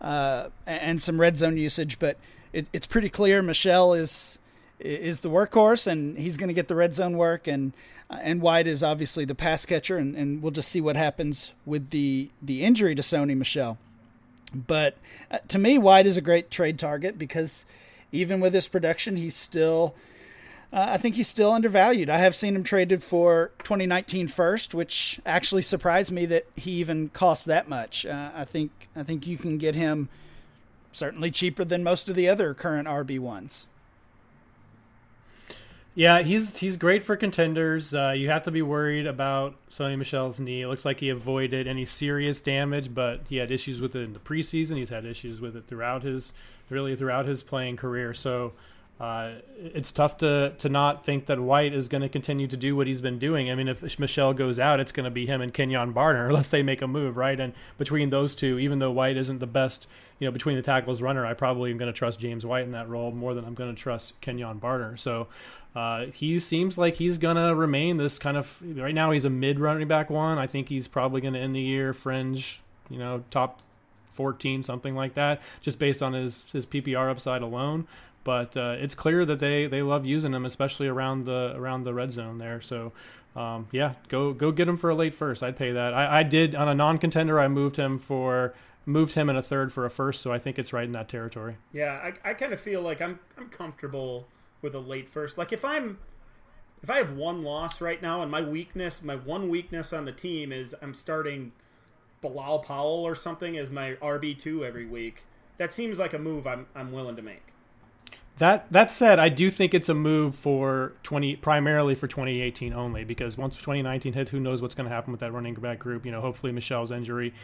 [0.00, 1.98] uh, and some red zone usage.
[1.98, 2.16] But
[2.52, 4.38] it, it's pretty clear Michel is
[4.80, 7.46] is the workhorse, and he's going to get the red zone work.
[7.46, 7.72] And
[8.10, 11.90] and White is obviously the pass catcher, and, and we'll just see what happens with
[11.90, 13.78] the the injury to Sony Michel.
[14.54, 14.96] But
[15.30, 17.64] uh, to me, White is a great trade target because
[18.12, 19.94] even with his production, he's still.
[20.70, 22.10] Uh, I think he's still undervalued.
[22.10, 27.08] I have seen him traded for 2019 first, which actually surprised me that he even
[27.08, 28.04] cost that much.
[28.04, 30.10] Uh, I think I think you can get him
[30.92, 33.66] certainly cheaper than most of the other current RB ones.
[35.98, 37.92] Yeah, he's he's great for contenders.
[37.92, 40.62] Uh, you have to be worried about Sony Michel's knee.
[40.62, 44.12] It looks like he avoided any serious damage, but he had issues with it in
[44.12, 44.76] the preseason.
[44.76, 46.32] He's had issues with it throughout his
[46.70, 48.14] really throughout his playing career.
[48.14, 48.52] So
[49.00, 52.74] uh, it's tough to to not think that White is going to continue to do
[52.74, 53.48] what he's been doing.
[53.48, 56.48] I mean, if Michel goes out, it's going to be him and Kenjon Barner unless
[56.48, 57.38] they make a move, right?
[57.38, 61.00] And between those two, even though White isn't the best, you know, between the tackles
[61.00, 63.54] runner, I probably am going to trust James White in that role more than I'm
[63.54, 64.98] going to trust Kenjon Barner.
[64.98, 65.28] So.
[65.76, 69.10] Uh, he seems like he's gonna remain this kind of right now.
[69.10, 70.38] He's a mid running back one.
[70.38, 73.60] I think he's probably gonna end the year fringe, you know, top
[74.10, 77.86] fourteen, something like that, just based on his his PPR upside alone.
[78.28, 81.94] But uh, it's clear that they they love using him, especially around the around the
[81.94, 82.60] red zone there.
[82.60, 82.92] So.
[83.36, 85.42] Um, yeah, go go get him for a late first.
[85.42, 85.94] I'd pay that.
[85.94, 87.38] I, I did on a non-contender.
[87.38, 88.52] I moved him for
[88.84, 91.08] moved him in a third for a first, so I think it's right in that
[91.08, 91.56] territory.
[91.72, 94.26] Yeah, I, I kind of feel like I'm I'm comfortable
[94.60, 95.38] with a late first.
[95.38, 95.98] Like if I'm
[96.82, 100.12] if I have one loss right now and my weakness, my one weakness on the
[100.12, 101.52] team is I'm starting
[102.20, 105.22] Bilal Powell or something as my RB two every week.
[105.58, 107.54] That seems like a move I'm I'm willing to make.
[108.38, 113.04] That that said, I do think it's a move for twenty primarily for 2018 only
[113.04, 116.06] because once 2019 hit, who knows what's going to happen with that running back group?
[116.06, 117.34] You know, hopefully Michel's injury,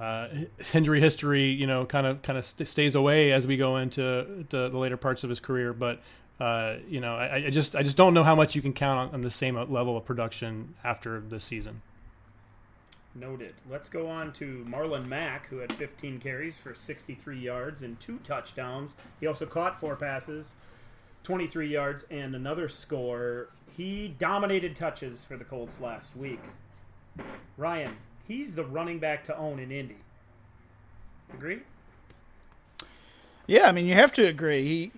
[0.00, 0.28] uh,
[0.74, 4.46] injury history, you know, kind of kind of st- stays away as we go into
[4.48, 5.72] the, the later parts of his career.
[5.72, 6.00] But
[6.40, 8.98] uh, you know, I, I, just I just don't know how much you can count
[8.98, 11.82] on, on the same level of production after this season.
[13.14, 13.54] Noted.
[13.68, 18.18] Let's go on to Marlon Mack, who had 15 carries for 63 yards and two
[18.22, 18.92] touchdowns.
[19.18, 20.54] He also caught four passes,
[21.24, 23.48] 23 yards, and another score.
[23.76, 26.40] He dominated touches for the Colts last week.
[27.56, 27.96] Ryan,
[28.28, 29.96] he's the running back to own in Indy.
[31.34, 31.60] Agree?
[33.48, 34.62] Yeah, I mean you have to agree.
[34.62, 34.92] He,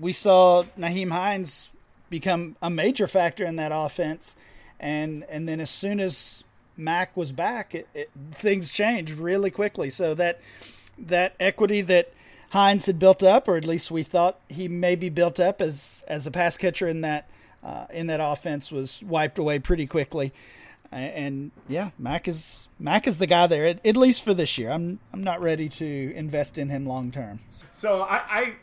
[0.00, 1.70] we saw Nyheim Hines
[2.08, 4.36] become a major factor in that offense,
[4.78, 6.44] and and then as soon as
[6.80, 9.90] Mack was back, it, it, things changed really quickly.
[9.90, 10.40] So that
[10.98, 12.12] that equity that
[12.50, 16.26] Hines had built up, or at least we thought he maybe built up as as
[16.26, 17.28] a pass catcher in that
[17.62, 20.32] uh, in that offense, was wiped away pretty quickly.
[20.92, 24.70] And yeah, Mack is Mack is the guy there at, at least for this year.
[24.70, 27.38] I'm I'm not ready to invest in him long term.
[27.72, 28.54] So I, I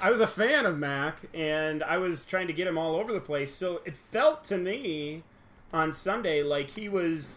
[0.00, 3.12] I was a fan of Mack, and I was trying to get him all over
[3.12, 3.52] the place.
[3.52, 5.24] So it felt to me
[5.72, 7.36] on Sunday like he was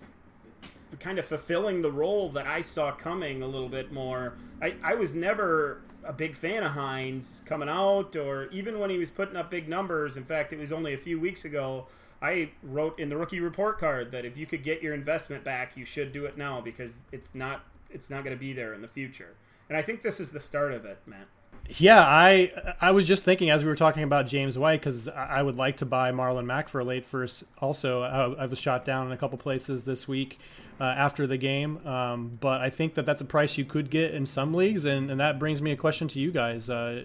[1.00, 4.34] kind of fulfilling the role that I saw coming a little bit more.
[4.62, 8.98] I, I was never a big fan of Hines coming out, or even when he
[8.98, 10.18] was putting up big numbers.
[10.18, 11.88] In fact, it was only a few weeks ago.
[12.22, 15.76] I wrote in the rookie report card that if you could get your investment back,
[15.76, 18.82] you should do it now because it's not it's not going to be there in
[18.82, 19.36] the future.
[19.70, 21.28] And I think this is the start of it, Matt.
[21.68, 25.42] Yeah, I I was just thinking as we were talking about James White because I
[25.42, 27.44] would like to buy Marlon Mack for a late first.
[27.60, 30.40] Also, uh, I, I was shot down in a couple places this week
[30.80, 34.14] uh, after the game, um, but I think that that's a price you could get
[34.14, 37.04] in some leagues, and, and that brings me a question to you guys: uh,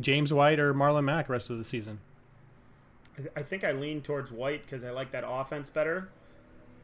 [0.00, 2.00] James White or Marlon Mack rest of the season?
[3.36, 6.08] I think I lean towards White because I like that offense better.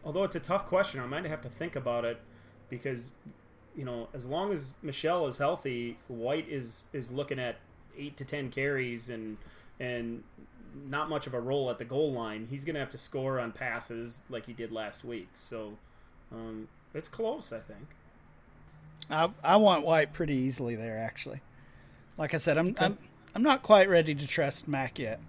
[0.05, 2.21] Although it's a tough question, I might have to think about it
[2.69, 3.11] because
[3.77, 7.57] you know, as long as Michel is healthy, White is is looking at
[7.97, 9.37] eight to ten carries and
[9.81, 10.23] and
[10.87, 12.47] not much of a role at the goal line.
[12.51, 15.29] He's going to have to score on passes like he did last week.
[15.38, 15.75] So
[16.33, 17.87] um, it's close, I think.
[19.11, 21.41] I I want White pretty easily there, actually.
[22.17, 22.85] Like I said, I'm okay.
[22.85, 22.99] I'm
[23.35, 25.21] I'm not quite ready to trust Mack yet.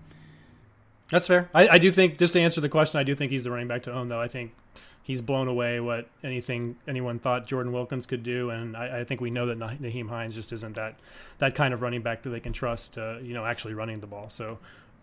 [1.09, 1.49] That's fair.
[1.53, 3.67] I, I do think just to answer the question, I do think he's the running
[3.67, 4.21] back to own, though.
[4.21, 4.53] I think
[5.01, 9.21] he's blown away what anything anyone thought Jordan Wilkins could do, and I, I think
[9.21, 10.99] we know that Nyheim Hines just isn't that
[11.39, 14.07] that kind of running back that they can trust, uh, you know, actually running the
[14.07, 14.29] ball.
[14.29, 14.59] So,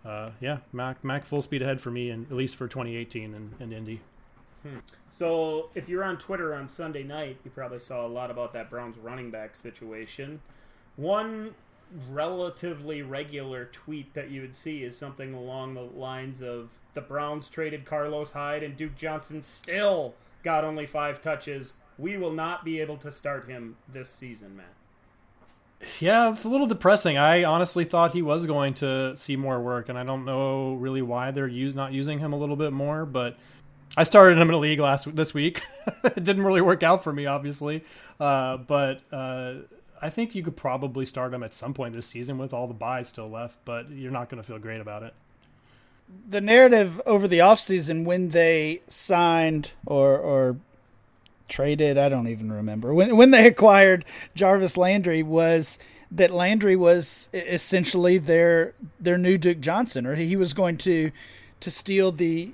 [0.06, 3.54] uh, yeah, Mack Mack full speed ahead for me, and at least for 2018 and,
[3.58, 4.00] and Indy.
[4.62, 4.78] Hmm.
[5.10, 8.70] So, if you're on Twitter on Sunday night, you probably saw a lot about that
[8.70, 10.40] Browns running back situation.
[10.96, 11.54] One
[12.10, 17.48] relatively regular tweet that you would see is something along the lines of the Browns
[17.48, 21.74] traded Carlos Hyde and Duke Johnson still got only five touches.
[21.98, 24.74] We will not be able to start him this season, Matt.
[26.00, 27.18] Yeah, it's a little depressing.
[27.18, 31.02] I honestly thought he was going to see more work, and I don't know really
[31.02, 33.04] why they're use, not using him a little bit more.
[33.04, 33.36] But
[33.96, 35.62] I started him in a league last this week.
[36.04, 37.84] it didn't really work out for me, obviously.
[38.18, 39.54] Uh, but uh,
[40.00, 42.74] I think you could probably start him at some point this season with all the
[42.74, 45.14] byes still left, but you're not going to feel great about it.
[46.28, 50.56] The narrative over the offseason when they signed or or
[51.48, 52.92] traded, I don't even remember.
[52.94, 54.04] When when they acquired
[54.34, 55.78] Jarvis Landry was
[56.10, 61.10] that Landry was essentially their their new Duke Johnson or he was going to
[61.60, 62.52] to steal the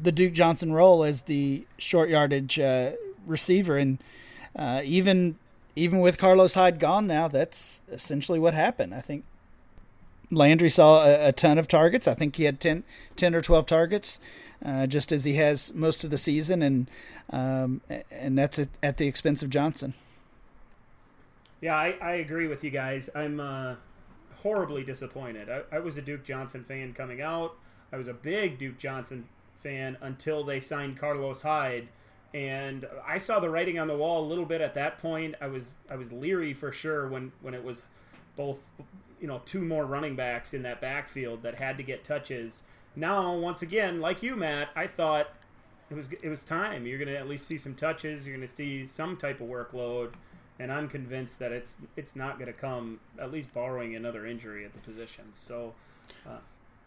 [0.00, 2.92] the Duke Johnson role as the short yardage uh,
[3.26, 3.98] receiver and
[4.56, 5.36] uh, even
[5.76, 8.94] even with Carlos Hyde gone now, that's essentially what happened.
[8.94, 9.24] I think
[10.30, 12.06] Landry saw a, ton of targets.
[12.06, 12.84] I think he had 10,
[13.16, 14.20] 10 or 12 targets,
[14.64, 16.90] uh, just as he has most of the season, and
[17.30, 19.94] um, and that's at, at, the expense of Johnson.
[21.60, 23.10] Yeah, I, I agree with you guys.
[23.14, 23.76] I'm uh,
[24.42, 25.48] horribly disappointed.
[25.48, 27.56] I, I was a Duke Johnson fan coming out.
[27.92, 29.28] I was a big Duke Johnson
[29.60, 31.88] fan until they signed Carlos Hyde
[32.34, 35.36] and I saw the writing on the wall a little bit at that point.
[35.40, 37.84] I was I was leery for sure when when it was
[38.36, 38.68] both
[39.20, 42.64] you know two more running backs in that backfield that had to get touches.
[42.96, 45.28] Now once again, like you, Matt, I thought
[45.90, 46.86] it was it was time.
[46.86, 48.26] You're going to at least see some touches.
[48.26, 50.12] You're going to see some type of workload,
[50.58, 54.64] and I'm convinced that it's it's not going to come at least borrowing another injury
[54.64, 55.24] at the position.
[55.32, 55.74] So.
[56.26, 56.38] Uh,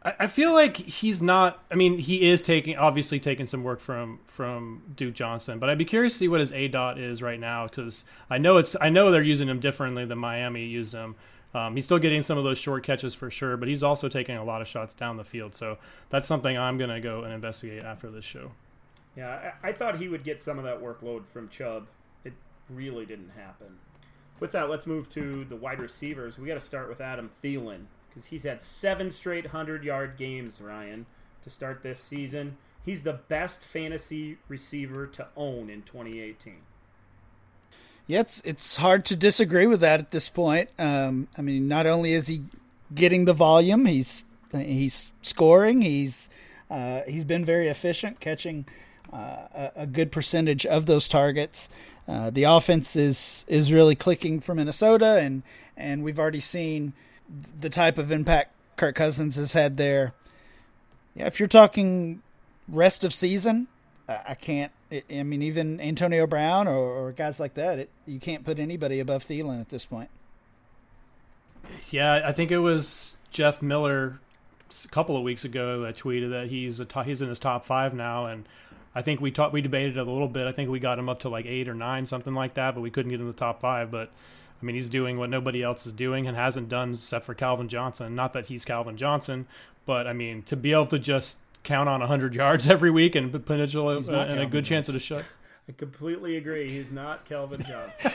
[0.03, 1.61] I feel like he's not.
[1.71, 5.77] I mean, he is taking obviously taking some work from from Duke Johnson, but I'd
[5.77, 8.89] be curious to see what his aDOT is right now because I know it's I
[8.89, 11.15] know they're using him differently than Miami used him.
[11.57, 14.37] Um, he's still getting some of those short catches for sure, but he's also taking
[14.37, 15.55] a lot of shots down the field.
[15.55, 15.79] So
[16.09, 18.51] that's something I'm going to go and investigate after this show.
[19.15, 21.87] Yeah, I, I thought he would get some of that workload from Chubb.
[22.23, 22.33] It
[22.69, 23.79] really didn't happen.
[24.39, 26.37] With that, let's move to the wide receivers.
[26.37, 30.61] We got to start with Adam Thielen because he's had seven straight 100 yard games,
[30.61, 31.07] Ryan,
[31.41, 32.55] to start this season.
[32.85, 36.57] He's the best fantasy receiver to own in 2018.
[38.07, 40.69] Yeah, it's, it's hard to disagree with that at this point.
[40.79, 42.43] Um, I mean, not only is he
[42.93, 45.81] getting the volume, he's he's scoring.
[45.81, 46.29] He's
[46.71, 48.65] uh, he's been very efficient, catching
[49.11, 49.17] uh,
[49.53, 51.69] a, a, good percentage of those targets.
[52.07, 55.43] Uh, the offense is is really clicking for Minnesota, and
[55.75, 56.93] and we've already seen
[57.59, 60.13] the type of impact Kirk Cousins has had there.
[61.13, 62.21] Yeah, if you're talking
[62.69, 63.67] rest of season,
[64.07, 64.71] I can't.
[64.91, 68.99] I mean, even Antonio Brown or, or guys like that, it, you can't put anybody
[68.99, 70.09] above Thielen at this point.
[71.89, 74.19] Yeah, I think it was Jeff Miller
[74.69, 78.25] a couple of weeks ago that tweeted that he's he's in his top five now,
[78.25, 78.47] and
[78.95, 80.47] I think we talked we debated it a little bit.
[80.47, 82.81] I think we got him up to like eight or nine, something like that, but
[82.81, 83.91] we couldn't get him to the top five.
[83.91, 84.11] But
[84.61, 87.67] I mean, he's doing what nobody else is doing and hasn't done except for Calvin
[87.67, 88.15] Johnson.
[88.15, 89.47] Not that he's Calvin Johnson,
[89.85, 93.31] but I mean, to be able to just count on 100 yards every week and
[93.31, 95.23] potential uh, and a good chance at a shut.
[95.69, 96.69] I completely agree.
[96.69, 98.11] He's not Calvin Johnson.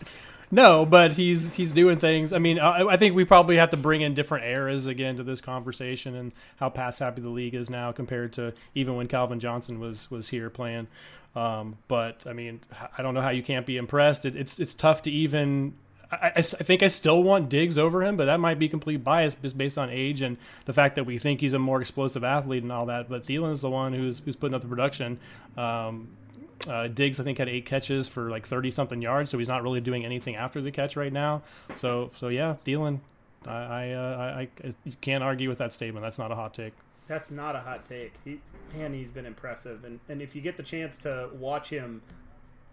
[0.50, 2.32] no, but he's he's doing things.
[2.32, 5.24] I mean, I, I, think we probably have to bring in different eras again to
[5.24, 9.40] this conversation and how pass happy the league is now compared to even when Calvin
[9.40, 10.86] Johnson was was here playing.
[11.34, 12.60] Um, but I mean,
[12.96, 14.24] I don't know how you can't be impressed.
[14.24, 15.74] It, it's it's tough to even
[16.10, 19.34] I, I, think I still want Diggs over him, but that might be complete bias
[19.34, 22.62] just based on age and the fact that we think he's a more explosive athlete
[22.62, 23.08] and all that.
[23.08, 25.18] But Thielen is the one who's who's putting up the production.
[25.56, 26.08] Um,
[26.68, 29.62] uh, Diggs, I think, had eight catches for like thirty something yards, so he's not
[29.62, 31.42] really doing anything after the catch right now.
[31.74, 33.00] So, so yeah, Thielen,
[33.46, 36.04] I I, uh, I, I can't argue with that statement.
[36.04, 36.72] That's not a hot take.
[37.06, 38.14] That's not a hot take.
[38.24, 38.40] He,
[38.74, 42.02] man, he's been impressive, and and if you get the chance to watch him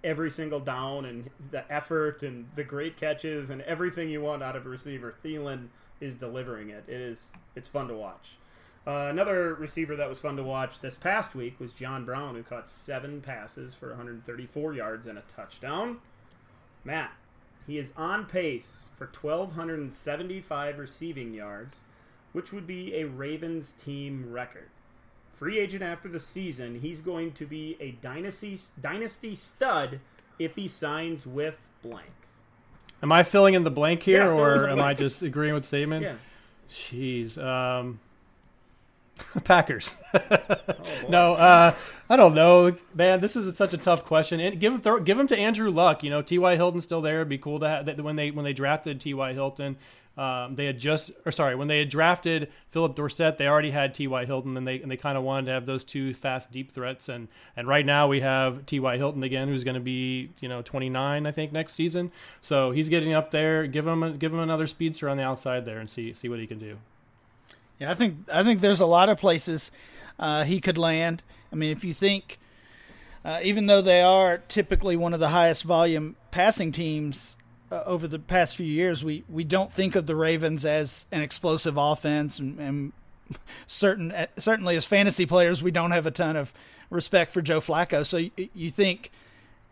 [0.04, 4.56] every single down and the effort and the great catches and everything you want out
[4.56, 5.14] of a receiver.
[5.24, 5.68] Thielen
[6.00, 6.84] is delivering it.
[6.88, 8.38] It is it's fun to watch.
[8.86, 12.42] Uh, another receiver that was fun to watch this past week was John Brown, who
[12.42, 16.00] caught seven passes for 134 yards and a touchdown.
[16.84, 17.12] Matt,
[17.68, 21.78] he is on pace for 1,275 receiving yards,
[22.32, 24.70] which would be a Ravens team record
[25.34, 26.80] free agent after the season.
[26.82, 30.00] He's going to be a dynasty dynasty stud
[30.40, 32.10] if he signs with blank.
[33.04, 35.68] Am I filling in the blank here, yeah, or am I just agreeing with the
[35.68, 36.04] statement?
[36.04, 36.16] Yeah.
[36.70, 37.38] Jeez.
[37.38, 38.00] Um,
[39.44, 39.96] Packers.
[40.14, 41.74] oh, no, uh,
[42.10, 43.22] I don't know, man.
[43.22, 44.40] This is such a tough question.
[44.40, 46.04] And give him, throw, give him to Andrew Luck.
[46.04, 46.56] You know, T.Y.
[46.56, 47.18] Hilton's still there.
[47.18, 49.34] It'd be cool to have that when they when they drafted T.Y.
[49.34, 49.78] Hilton.
[50.18, 53.94] Um, they had just, or sorry, when they had drafted Philip Dorsett, they already had
[53.94, 54.26] T.Y.
[54.26, 57.08] Hilton, and they and they kind of wanted to have those two fast, deep threats.
[57.08, 58.98] And and right now we have T.Y.
[58.98, 62.12] Hilton again, who's going to be you know 29, I think, next season.
[62.42, 63.68] So he's getting up there.
[63.68, 66.40] Give him a, give him another speedster on the outside there, and see see what
[66.40, 66.78] he can do.
[67.82, 69.72] Yeah, I think I think there's a lot of places
[70.20, 71.24] uh, he could land.
[71.52, 72.38] I mean, if you think,
[73.26, 77.38] uh, even though they are typically one of the highest volume passing teams
[77.72, 81.24] uh, over the past few years, we, we don't think of the Ravens as an
[81.24, 82.94] explosive offense, and, and
[83.66, 86.54] certain uh, certainly as fantasy players, we don't have a ton of
[86.92, 88.06] respect for Joe Flacco.
[88.06, 89.10] So you, you think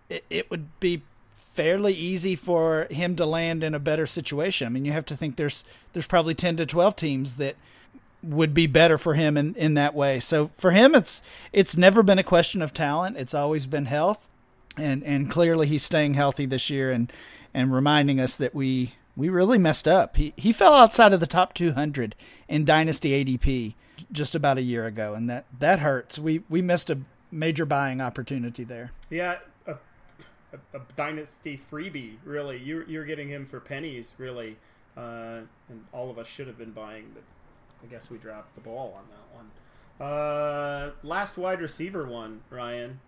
[0.10, 1.04] it, it would be
[1.54, 4.66] fairly easy for him to land in a better situation.
[4.66, 7.56] I mean, you have to think there's there's probably ten to twelve teams that
[8.22, 10.20] would be better for him in, in that way.
[10.20, 11.22] So for him, it's
[11.54, 13.18] it's never been a question of talent.
[13.18, 14.30] It's always been health,
[14.78, 17.12] and and clearly he's staying healthy this year and
[17.54, 20.18] and reminding us that we we really messed up.
[20.18, 22.16] He he fell outside of the top 200
[22.48, 23.76] in Dynasty ADP
[24.12, 26.20] just about a year ago, and that that hurts.
[26.20, 27.00] We we missed a
[27.32, 28.92] major buying opportunity there.
[29.10, 29.76] Yeah, a,
[30.74, 32.16] a, Dynasty freebie.
[32.24, 34.14] Really, you're you're getting him for pennies.
[34.18, 34.58] Really,
[34.98, 37.24] uh, and all of us should have been buying, but
[37.84, 40.10] I guess we dropped the ball on that one.
[40.10, 43.00] Uh, last wide receiver one, Ryan.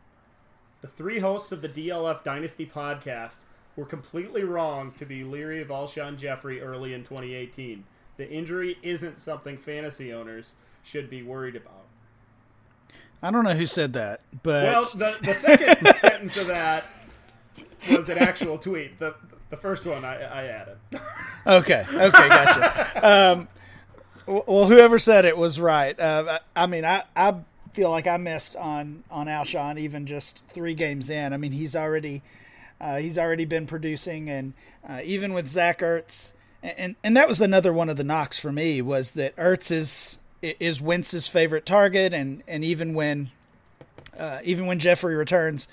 [0.81, 3.35] The three hosts of the DLF Dynasty podcast
[3.75, 7.83] were completely wrong to be leery of Alshon Jeffery early in 2018.
[8.17, 10.53] The injury isn't something fantasy owners
[10.83, 11.85] should be worried about.
[13.23, 16.85] I don't know who said that, but well, the the second sentence of that
[17.89, 18.97] was an actual tweet.
[18.97, 19.13] The
[19.51, 20.77] the first one I, I added.
[21.45, 22.87] okay, okay, gotcha.
[23.03, 23.47] Um,
[24.47, 25.99] well, whoever said it was right.
[25.99, 27.35] Uh, I mean, I, I
[27.73, 31.33] feel like I missed on on Alshon even just three games in.
[31.33, 32.21] I mean, he's already
[32.79, 34.53] uh, he's already been producing, and
[34.87, 38.51] uh, even with Zach Ertz and and that was another one of the knocks for
[38.51, 43.31] me was that Ertz is is Wentz's favorite target, and and even when
[44.17, 45.67] uh, even when Jeffery returns,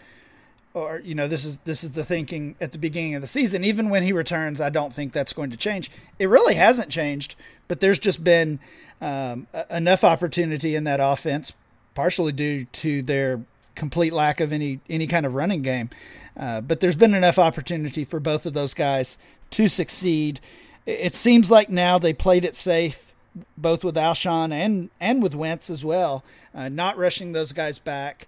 [0.75, 3.65] or you know this is this is the thinking at the beginning of the season.
[3.65, 5.91] Even when he returns, I don't think that's going to change.
[6.19, 7.35] It really hasn't changed,
[7.67, 8.59] but there's just been
[9.01, 11.53] um, enough opportunity in that offense,
[11.95, 13.41] partially due to their
[13.75, 15.91] complete lack of any any kind of running game.
[16.37, 19.19] Uh, but there's been enough opportunity for both of those guys
[19.51, 20.41] to succeed.
[20.87, 23.15] It seems like now they played it safe,
[23.57, 28.27] both with Alshon and and with Wentz as well, uh, not rushing those guys back.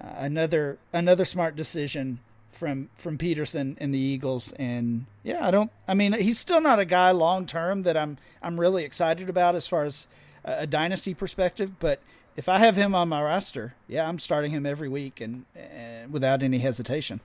[0.00, 2.20] Another another smart decision
[2.52, 4.52] from from Pederson and the Eagles.
[4.52, 5.70] And yeah, I don't.
[5.86, 9.54] I mean, he's still not a guy long term that I'm I'm really excited about
[9.54, 10.08] as far as
[10.44, 11.78] a, a dynasty perspective.
[11.78, 12.00] But
[12.36, 16.12] if I have him on my roster, yeah, I'm starting him every week and, and
[16.12, 17.20] without any hesitation.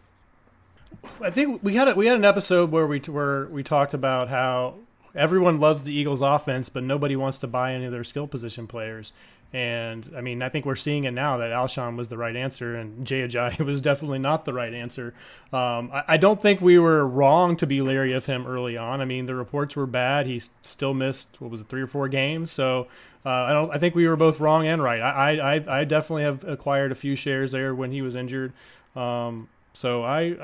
[1.22, 4.30] I think we had a, we had an episode where we where we talked about
[4.30, 4.76] how
[5.16, 8.68] everyone loves the Eagles' offense, but nobody wants to buy any of their skill position
[8.68, 9.14] players.
[9.56, 12.76] And I mean, I think we're seeing it now that Alshon was the right answer
[12.76, 15.14] and Jay Ajayi was definitely not the right answer.
[15.54, 19.00] Um, I, I, don't think we were wrong to be leery of him early on.
[19.00, 20.26] I mean, the reports were bad.
[20.26, 22.52] He still missed what was it, three or four games.
[22.52, 22.88] So
[23.26, 23.72] uh, I don't.
[23.72, 25.00] I think we were both wrong and right.
[25.00, 28.52] I, I I definitely have acquired a few shares there when he was injured.
[28.94, 30.36] Um, so I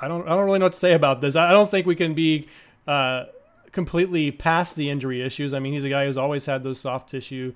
[0.00, 1.34] I don't I don't really know what to say about this.
[1.34, 2.46] I don't think we can be.
[2.86, 3.24] Uh,
[3.72, 5.54] completely past the injury issues.
[5.54, 7.54] I mean, he's a guy who's always had those soft tissue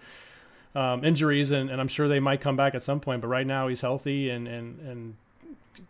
[0.74, 3.20] um, injuries, and, and I'm sure they might come back at some point.
[3.20, 5.16] But right now, he's healthy, and and and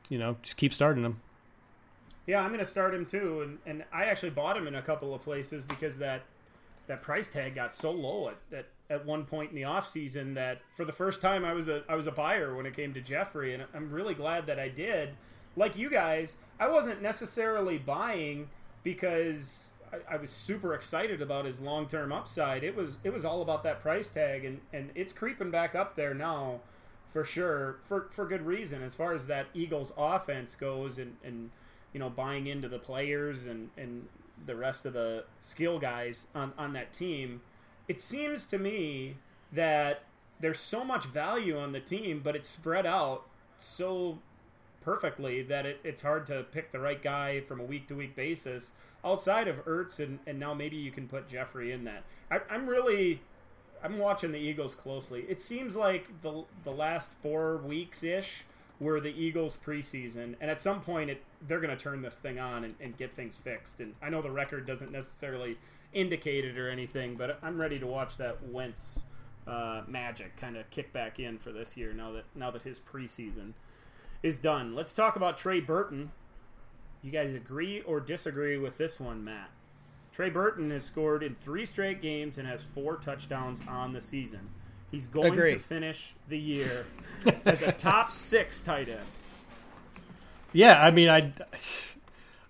[0.08, 1.20] you know, just keep starting him.
[2.26, 4.82] Yeah, I'm going to start him too, and and I actually bought him in a
[4.82, 6.22] couple of places because that
[6.86, 10.34] that price tag got so low at, at, at one point in the off season
[10.34, 12.92] that for the first time I was a I was a buyer when it came
[12.94, 15.10] to Jeffery and I'm really glad that I did.
[15.56, 18.48] Like you guys, I wasn't necessarily buying
[18.82, 19.66] because
[20.08, 22.64] I, I was super excited about his long term upside.
[22.64, 25.96] It was it was all about that price tag, and and it's creeping back up
[25.96, 26.60] there now,
[27.08, 28.82] for sure, for for good reason.
[28.82, 31.50] As far as that Eagles offense goes, and and
[31.92, 34.08] you know buying into the players and and
[34.46, 37.42] the rest of the skill guys on on that team,
[37.88, 39.16] it seems to me
[39.52, 40.02] that
[40.40, 43.26] there's so much value on the team, but it's spread out
[43.60, 44.18] so
[44.84, 48.14] perfectly that it, it's hard to pick the right guy from a week to week
[48.14, 48.72] basis
[49.04, 52.04] outside of Ertz, and, and now maybe you can put Jeffery in that.
[52.30, 53.20] I, I'm really.
[53.82, 55.26] I'm watching the Eagles closely.
[55.28, 58.44] It seems like the the last four weeks ish
[58.80, 62.38] were the Eagles preseason, and at some point it, they're going to turn this thing
[62.38, 63.78] on and, and, get things fixed.
[63.80, 65.58] And I know the record doesn't necessarily
[65.92, 68.98] indicate it or anything, but I'm ready to watch that Wentz
[69.46, 72.78] uh, magic kind of kick back in for this year now that now that his
[72.78, 73.52] preseason
[74.24, 74.74] is done.
[74.74, 76.10] Let's talk about Trey Burton,
[77.02, 79.50] you guys agree or disagree with this one, Matt?
[80.12, 84.48] Trey Burton has scored in three straight games and has four touchdowns on the season.
[84.90, 86.86] He's going to finish the year
[87.44, 89.00] as a top six tight end.
[90.52, 91.32] Yeah, I mean, I,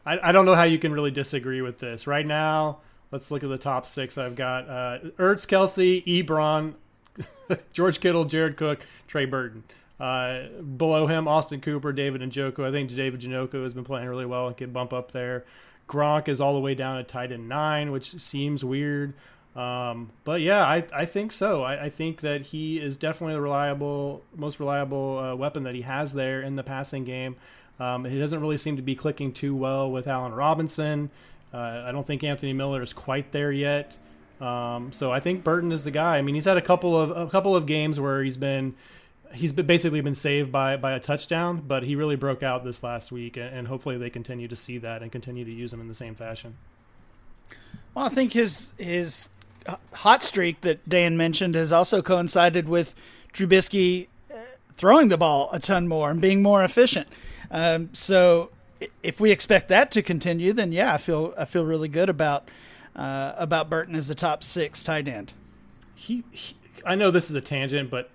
[0.06, 2.06] I, I, don't know how you can really disagree with this.
[2.06, 4.18] Right now, let's look at the top six.
[4.18, 6.74] I've got uh, Ertz, Kelce, Ebron,
[7.72, 9.64] George Kittle, Jared Cook, Trey Burton.
[10.00, 12.66] Uh, below him, Austin Hooper, David Njoku.
[12.66, 15.44] I think David Njoku has been playing really well and can bump up there.
[15.88, 19.14] Gronk is all the way down at tight end nine, which seems weird.
[19.54, 21.62] Um, but yeah, I, I think so.
[21.62, 25.82] I, I, think that he is definitely the reliable, most reliable uh, weapon that he
[25.82, 27.36] has there in the passing game.
[27.78, 31.08] Um, he doesn't really seem to be clicking too well with Allen Robinson.
[31.52, 33.96] Uh, I don't think Anthony Miller is quite there yet.
[34.40, 36.18] Um, so I think Burton is the guy.
[36.18, 38.74] I mean, he's had a couple of a couple of games where he's been
[39.34, 43.12] he's basically been saved by by a touchdown, but he really broke out this last
[43.12, 45.94] week, and hopefully they continue to see that and continue to use him in the
[45.94, 46.56] same fashion.
[47.94, 49.28] Well, I think his his
[49.92, 52.94] hot streak that Dan mentioned has also coincided with
[53.32, 54.36] Trubisky uh,
[54.74, 57.08] throwing the ball a ton more and being more efficient.
[57.50, 58.50] Um, so
[59.02, 62.50] if we expect that to continue, then yeah, I feel I feel really good about
[62.96, 65.32] uh, about Burton as the top six tight end.
[65.94, 66.54] He, he,
[66.84, 68.10] I know this is a tangent, but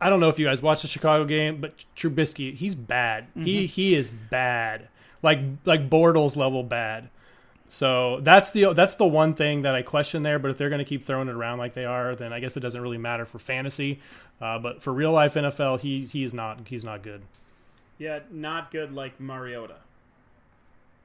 [0.00, 3.24] I don't know if you guys watched the Chicago game, but Trubisky, he's bad.
[3.28, 3.44] Mm-hmm.
[3.44, 4.88] He he is bad,
[5.22, 7.10] like like Bortles level bad.
[7.68, 10.38] So that's the that's the one thing that I question there.
[10.38, 12.56] But if they're going to keep throwing it around like they are, then I guess
[12.56, 14.00] it doesn't really matter for fantasy.
[14.40, 17.22] Uh, but for real life NFL, he he's not he's not good.
[17.98, 19.76] Yeah, not good like Mariota.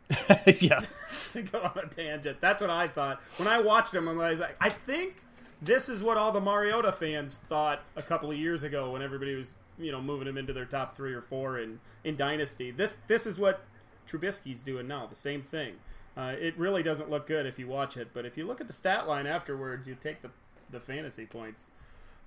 [0.59, 0.79] yeah.
[1.33, 4.07] to go on a tangent, that's what I thought when I watched him.
[4.07, 5.17] I was like, I think
[5.62, 9.36] this is what all the Mariota fans thought a couple of years ago when everybody
[9.36, 12.72] was you know moving him into their top three or four in in Dynasty.
[12.72, 13.64] This this is what
[14.08, 15.06] Trubisky's doing now.
[15.06, 15.76] The same thing.
[16.18, 18.68] Uh, it really doesn't look good if you watch it, but if you look at
[18.68, 20.32] the stat line afterwards, you take the
[20.70, 21.66] the fantasy points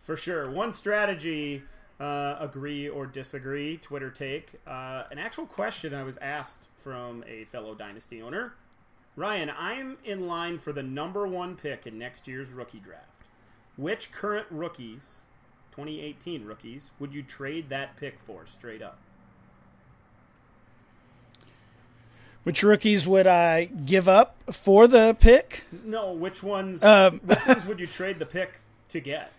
[0.00, 0.50] for sure.
[0.50, 1.62] One strategy,
[2.00, 4.54] uh, agree or disagree, Twitter take.
[4.66, 8.54] Uh, an actual question I was asked from a fellow Dynasty owner.
[9.16, 13.17] Ryan, I'm in line for the number one pick in next year's rookie draft.
[13.78, 15.18] Which current rookies,
[15.70, 18.98] 2018 rookies, would you trade that pick for straight up?
[22.42, 25.62] Which rookies would I give up for the pick?
[25.84, 26.82] No, which ones?
[26.82, 29.32] Um, which ones would you trade the pick to get?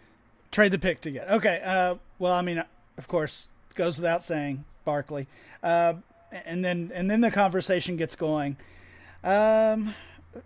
[0.52, 1.30] Trade the pick to get.
[1.30, 1.62] Okay.
[1.64, 2.64] Uh, well, I mean,
[2.98, 5.28] of course, goes without saying, Barkley.
[5.62, 5.96] Uh,
[6.32, 8.56] and then and then the conversation gets going.
[9.22, 9.94] Um,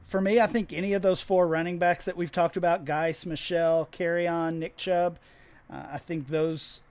[0.03, 3.25] for me, I think any of those four running backs that we've talked about, Guice,
[3.25, 5.17] Michel, Kerryon, Nick Chubb,
[5.71, 6.81] uh, I think those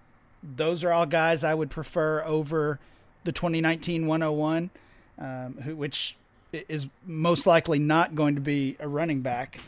[0.42, 2.80] those are all guys I would prefer over
[3.24, 4.70] the 2019 101,
[5.18, 6.16] um, who, which
[6.52, 9.60] is most likely not going to be a running back.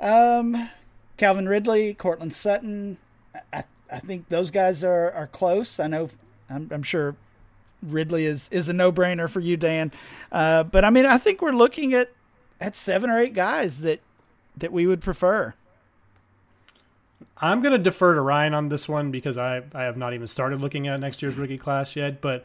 [0.00, 0.68] Um,
[1.16, 2.98] Calvin Ridley, Courtland Sutton,
[3.52, 5.78] I, I think those guys are, are close.
[5.78, 6.08] I know,
[6.50, 7.14] I'm, I'm sure
[7.82, 9.92] Ridley is, is a no brainer for you, Dan.
[10.32, 12.10] Uh, but I mean, I think we're looking at,
[12.60, 14.00] at seven or eight guys that,
[14.56, 15.54] that we would prefer.
[17.36, 20.26] I'm going to defer to Ryan on this one because I, I have not even
[20.26, 22.20] started looking at next year's rookie class yet.
[22.20, 22.44] But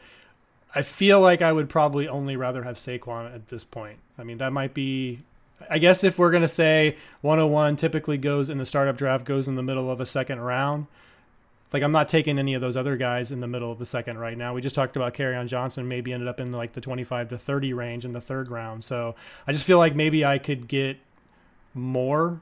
[0.74, 3.98] I feel like I would probably only rather have Saquon at this point.
[4.18, 5.20] I mean, that might be.
[5.68, 9.46] I guess if we're going to say 101 typically goes in the startup draft, goes
[9.46, 10.86] in the middle of a second round.
[11.72, 14.18] Like I'm not taking any of those other guys in the middle of the second
[14.18, 14.54] right now.
[14.54, 17.72] We just talked about Kerryon Johnson maybe ended up in like the 25 to 30
[17.72, 18.84] range in the third round.
[18.84, 19.14] So
[19.46, 20.98] I just feel like maybe I could get
[21.74, 22.40] more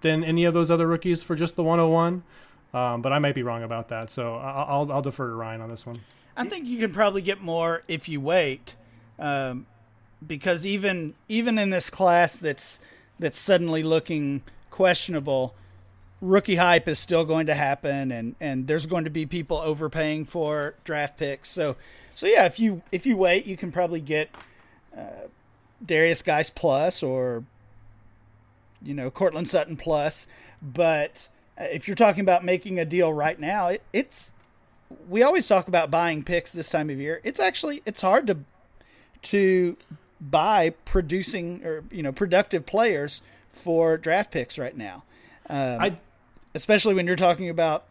[0.00, 2.22] than any of those other rookies for just the 101.
[2.74, 4.10] Um, but I might be wrong about that.
[4.10, 6.00] So I'll, I'll defer to Ryan on this one.
[6.36, 8.74] I think you can probably get more if you wait,
[9.18, 9.66] um,
[10.26, 12.80] because even even in this class that's
[13.18, 15.54] that's suddenly looking questionable,
[16.20, 20.24] rookie hype is still going to happen, and, and there's going to be people overpaying
[20.24, 21.48] for draft picks.
[21.48, 21.76] So
[22.16, 24.30] so yeah, if you if you wait, you can probably get
[24.96, 25.28] uh,
[25.84, 27.44] Derrius Guice plus or
[28.82, 30.26] you know Courtland Sutton plus.
[30.62, 34.32] But if you're talking about making a deal right now, it, it's
[35.08, 37.20] we always talk about buying picks this time of year.
[37.22, 38.38] It's actually it's hard to
[39.22, 39.76] to
[40.18, 45.04] buy producing or you know productive players for draft picks right now.
[45.50, 45.98] Um, I
[46.56, 47.84] especially when you're talking about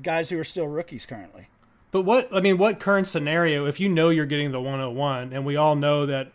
[0.00, 1.48] guys who are still rookies currently.
[1.90, 3.66] But what I mean, what current scenario?
[3.66, 6.32] If you know you're getting the 101, and we all know that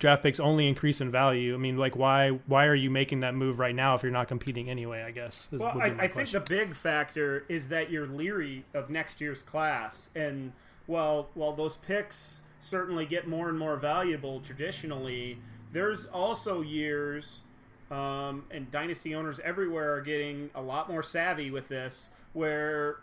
[0.00, 1.54] draft picks only increase in value.
[1.54, 4.26] I mean, like why why are you making that move right now if you're not
[4.26, 5.02] competing anyway?
[5.02, 5.48] I guess.
[5.52, 9.42] Is, well, I, I think the big factor is that you're leery of next year's
[9.42, 10.52] class, and
[10.86, 15.38] while while those picks certainly get more and more valuable traditionally,
[15.70, 17.42] there's also years.
[17.90, 22.98] Um, and dynasty owners everywhere are getting a lot more savvy with this, where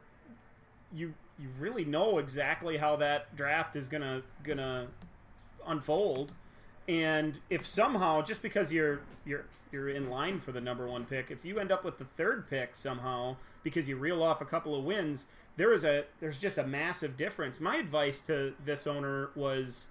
[0.94, 4.88] you you really know exactly how that draft is gonna gonna
[5.66, 6.32] unfold
[6.88, 11.30] and if somehow, just because you're you're you're in line for the number one pick,
[11.30, 14.74] if you end up with the third pick somehow because you reel off a couple
[14.74, 15.26] of wins,
[15.58, 17.60] there is a there's just a massive difference.
[17.60, 19.88] My advice to this owner was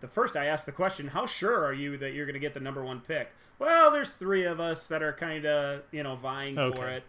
[0.00, 2.54] the first I asked the question, "How sure are you that you're going to get
[2.54, 6.16] the number one pick?" Well, there's three of us that are kind of you know
[6.16, 6.76] vying okay.
[6.76, 7.04] for it,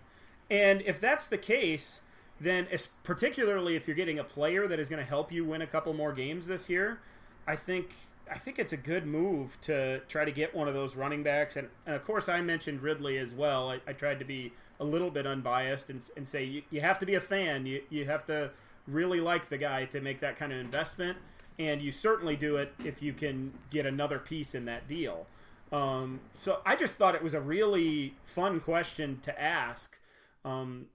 [0.49, 2.01] and if that's the case,
[2.39, 2.67] then
[3.03, 5.93] particularly if you're getting a player that is going to help you win a couple
[5.93, 6.99] more games this year,
[7.47, 7.93] I think
[8.31, 11.57] I think it's a good move to try to get one of those running backs.
[11.57, 13.69] And, and of course, I mentioned Ridley as well.
[13.69, 16.97] I, I tried to be a little bit unbiased and, and say you, you have
[16.99, 17.65] to be a fan.
[17.65, 18.51] You, you have to
[18.87, 21.17] really like the guy to make that kind of investment.
[21.61, 25.27] And you certainly do it if you can get another piece in that deal.
[25.71, 29.97] Um, so I just thought it was a really fun question to ask
[30.43, 30.87] um,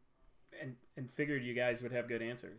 [0.60, 2.58] and, and figured you guys would have good answers.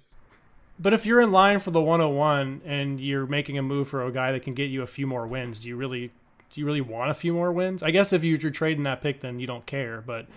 [0.80, 4.12] But if you're in line for the 101 and you're making a move for a
[4.12, 6.12] guy that can get you a few more wins, do you really
[6.53, 7.84] do you really want a few more wins?
[7.84, 10.01] I guess if you're trading that pick, then you don't care.
[10.05, 10.28] But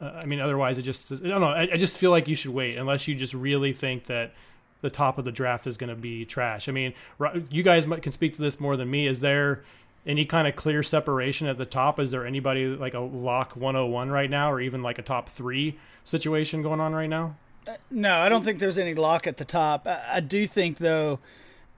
[0.00, 1.48] uh, I mean, otherwise, it just I don't know.
[1.48, 4.32] I, I, just feel like you should wait unless you just really think that
[4.80, 6.68] the top of the draft is going to be trash.
[6.68, 6.94] I mean,
[7.50, 9.06] you guys can speak to this more than me.
[9.06, 9.62] Is there
[10.06, 12.00] any kind of clear separation at the top?
[12.00, 15.78] Is there anybody like a lock 101 right now, or even like a top three
[16.04, 17.36] situation going on right now?
[17.66, 19.86] Uh, no, I don't think there's any lock at the top.
[19.86, 21.18] I, I, do think, though,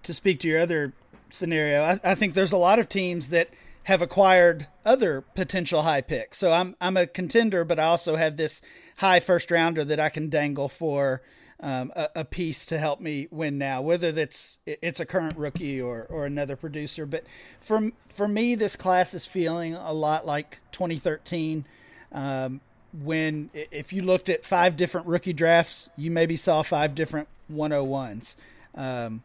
[0.04, 0.92] to speak to your other
[1.28, 3.50] scenario, I, I, think there's a lot of teams that
[3.84, 6.38] have acquired other potential high picks.
[6.38, 8.62] So I'm I'm a contender, but I also have this
[8.98, 11.20] high first rounder that I can dangle for
[11.62, 15.80] um, a, a, piece to help me win now, whether that's it's a current rookie
[15.80, 17.06] or, or another producer.
[17.06, 17.24] But
[17.60, 21.64] for for me, this class is feeling a lot like 2013.
[22.10, 22.60] Um,
[23.04, 28.36] when if you looked at five different rookie drafts, you maybe saw five different 101s.
[28.74, 29.22] Um,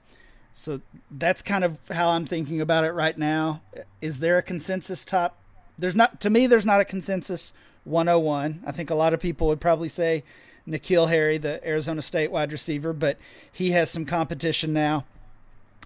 [0.53, 3.61] so that's kind of how I'm thinking about it right now.
[3.99, 5.37] Is there a consensus top?
[5.77, 6.45] There's not to me.
[6.45, 7.51] There's not a consensus
[7.83, 8.63] 101.
[8.65, 10.23] I think a lot of people would probably say
[10.67, 13.17] N'Keal Harry, the Arizona State wide receiver, but
[13.51, 15.05] he has some competition now.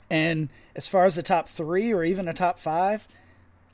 [0.10, 3.08] And as far as the top three or even a top five,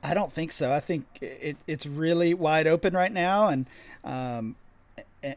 [0.02, 0.72] I don't think so.
[0.72, 3.66] I think it, it's really wide open right now, and
[4.04, 4.54] um,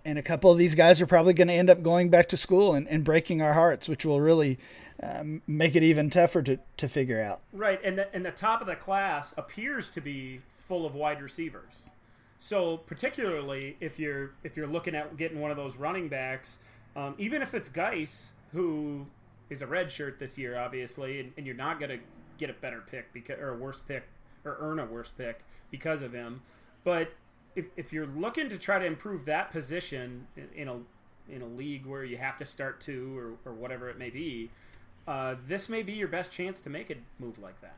[0.06, 2.38] and a couple of these guys are probably going to end up going back to
[2.38, 4.60] school and, and breaking our hearts, which will really
[5.02, 7.42] um, make it even tougher to, to figure out.
[7.52, 11.22] Right, and the, and the top of the class appears to be full of wide
[11.22, 11.90] receivers.
[12.44, 16.58] So particularly if you're if you're looking at getting one of those running backs,
[16.96, 19.06] um, even if it's Guice who
[19.52, 22.00] is a red shirt this year, obviously, and, and you're not going to
[22.40, 24.08] get a better pick because or a worse pick
[24.44, 26.42] or earn a worse pick because of him.
[26.84, 27.14] But
[27.56, 30.26] if, if you're looking to try to improve that position
[30.56, 30.78] in a
[31.30, 34.50] in a league where you have to start two or, or whatever it may be,
[35.08, 37.76] uh, this may be your best chance to make a move like that.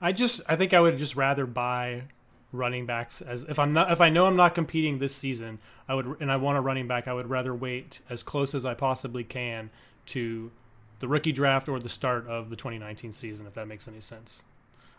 [0.00, 2.04] I just I think I would just rather buy
[2.52, 5.94] running backs as if I'm not if I know I'm not competing this season, I
[5.94, 8.74] would and I want a running back, I would rather wait as close as I
[8.74, 9.70] possibly can
[10.06, 10.50] to
[10.98, 14.42] the rookie draft or the start of the 2019 season if that makes any sense.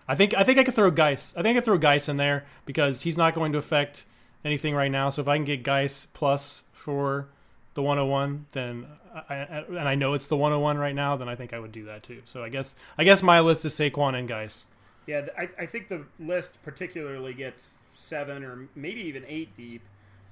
[0.07, 1.33] I think I think I could throw Guice.
[1.37, 4.05] I think I could throw Guice in there because he's not going to affect
[4.43, 5.09] anything right now.
[5.09, 7.27] So if I can get Guice plus for
[7.73, 8.87] the 101, then
[9.29, 11.85] I, and I know it's the 101 right now, then I think I would do
[11.85, 12.21] that too.
[12.25, 14.65] So I guess I guess my list is Saquon and Guice.
[15.07, 19.81] Yeah, I, I think the list particularly gets seven or maybe even eight deep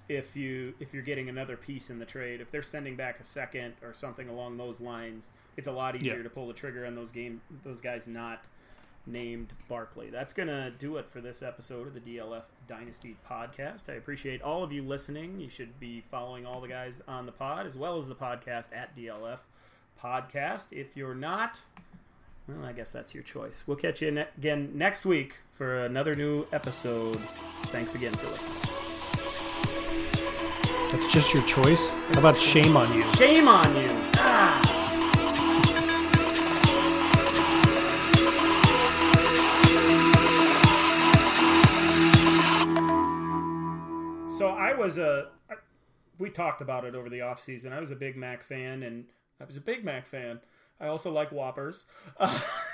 [0.08, 2.42] if you if you're getting another piece in the trade.
[2.42, 6.18] If they're sending back a second or something along those lines, it's a lot easier
[6.18, 6.24] yeah.
[6.24, 8.44] to pull the trigger on those game those guys not
[9.06, 10.10] named Barkley.
[10.10, 13.90] That's gonna do it for this episode of the DLF Dynasty podcast.
[13.90, 15.40] I appreciate all of you listening.
[15.40, 18.68] You should be following all the guys on the pod as well as the podcast
[18.74, 19.40] at DLF
[20.02, 20.68] Podcast.
[20.72, 21.60] If you're not,
[22.58, 23.64] well, I guess that's your choice.
[23.68, 27.20] We'll catch you ne- again next week for another new episode.
[27.68, 28.76] Thanks again for listening.
[30.92, 31.94] That's just your choice?
[31.94, 33.04] How about shame on you?
[33.14, 33.90] Shame on you!
[34.16, 34.76] Ah!
[44.38, 45.30] So I was a.
[46.18, 47.72] We talked about it over the off season.
[47.72, 49.06] I was a Big Mac fan, and
[49.40, 50.40] I was a Big Mac fan.
[50.80, 51.86] I also like Whoppers.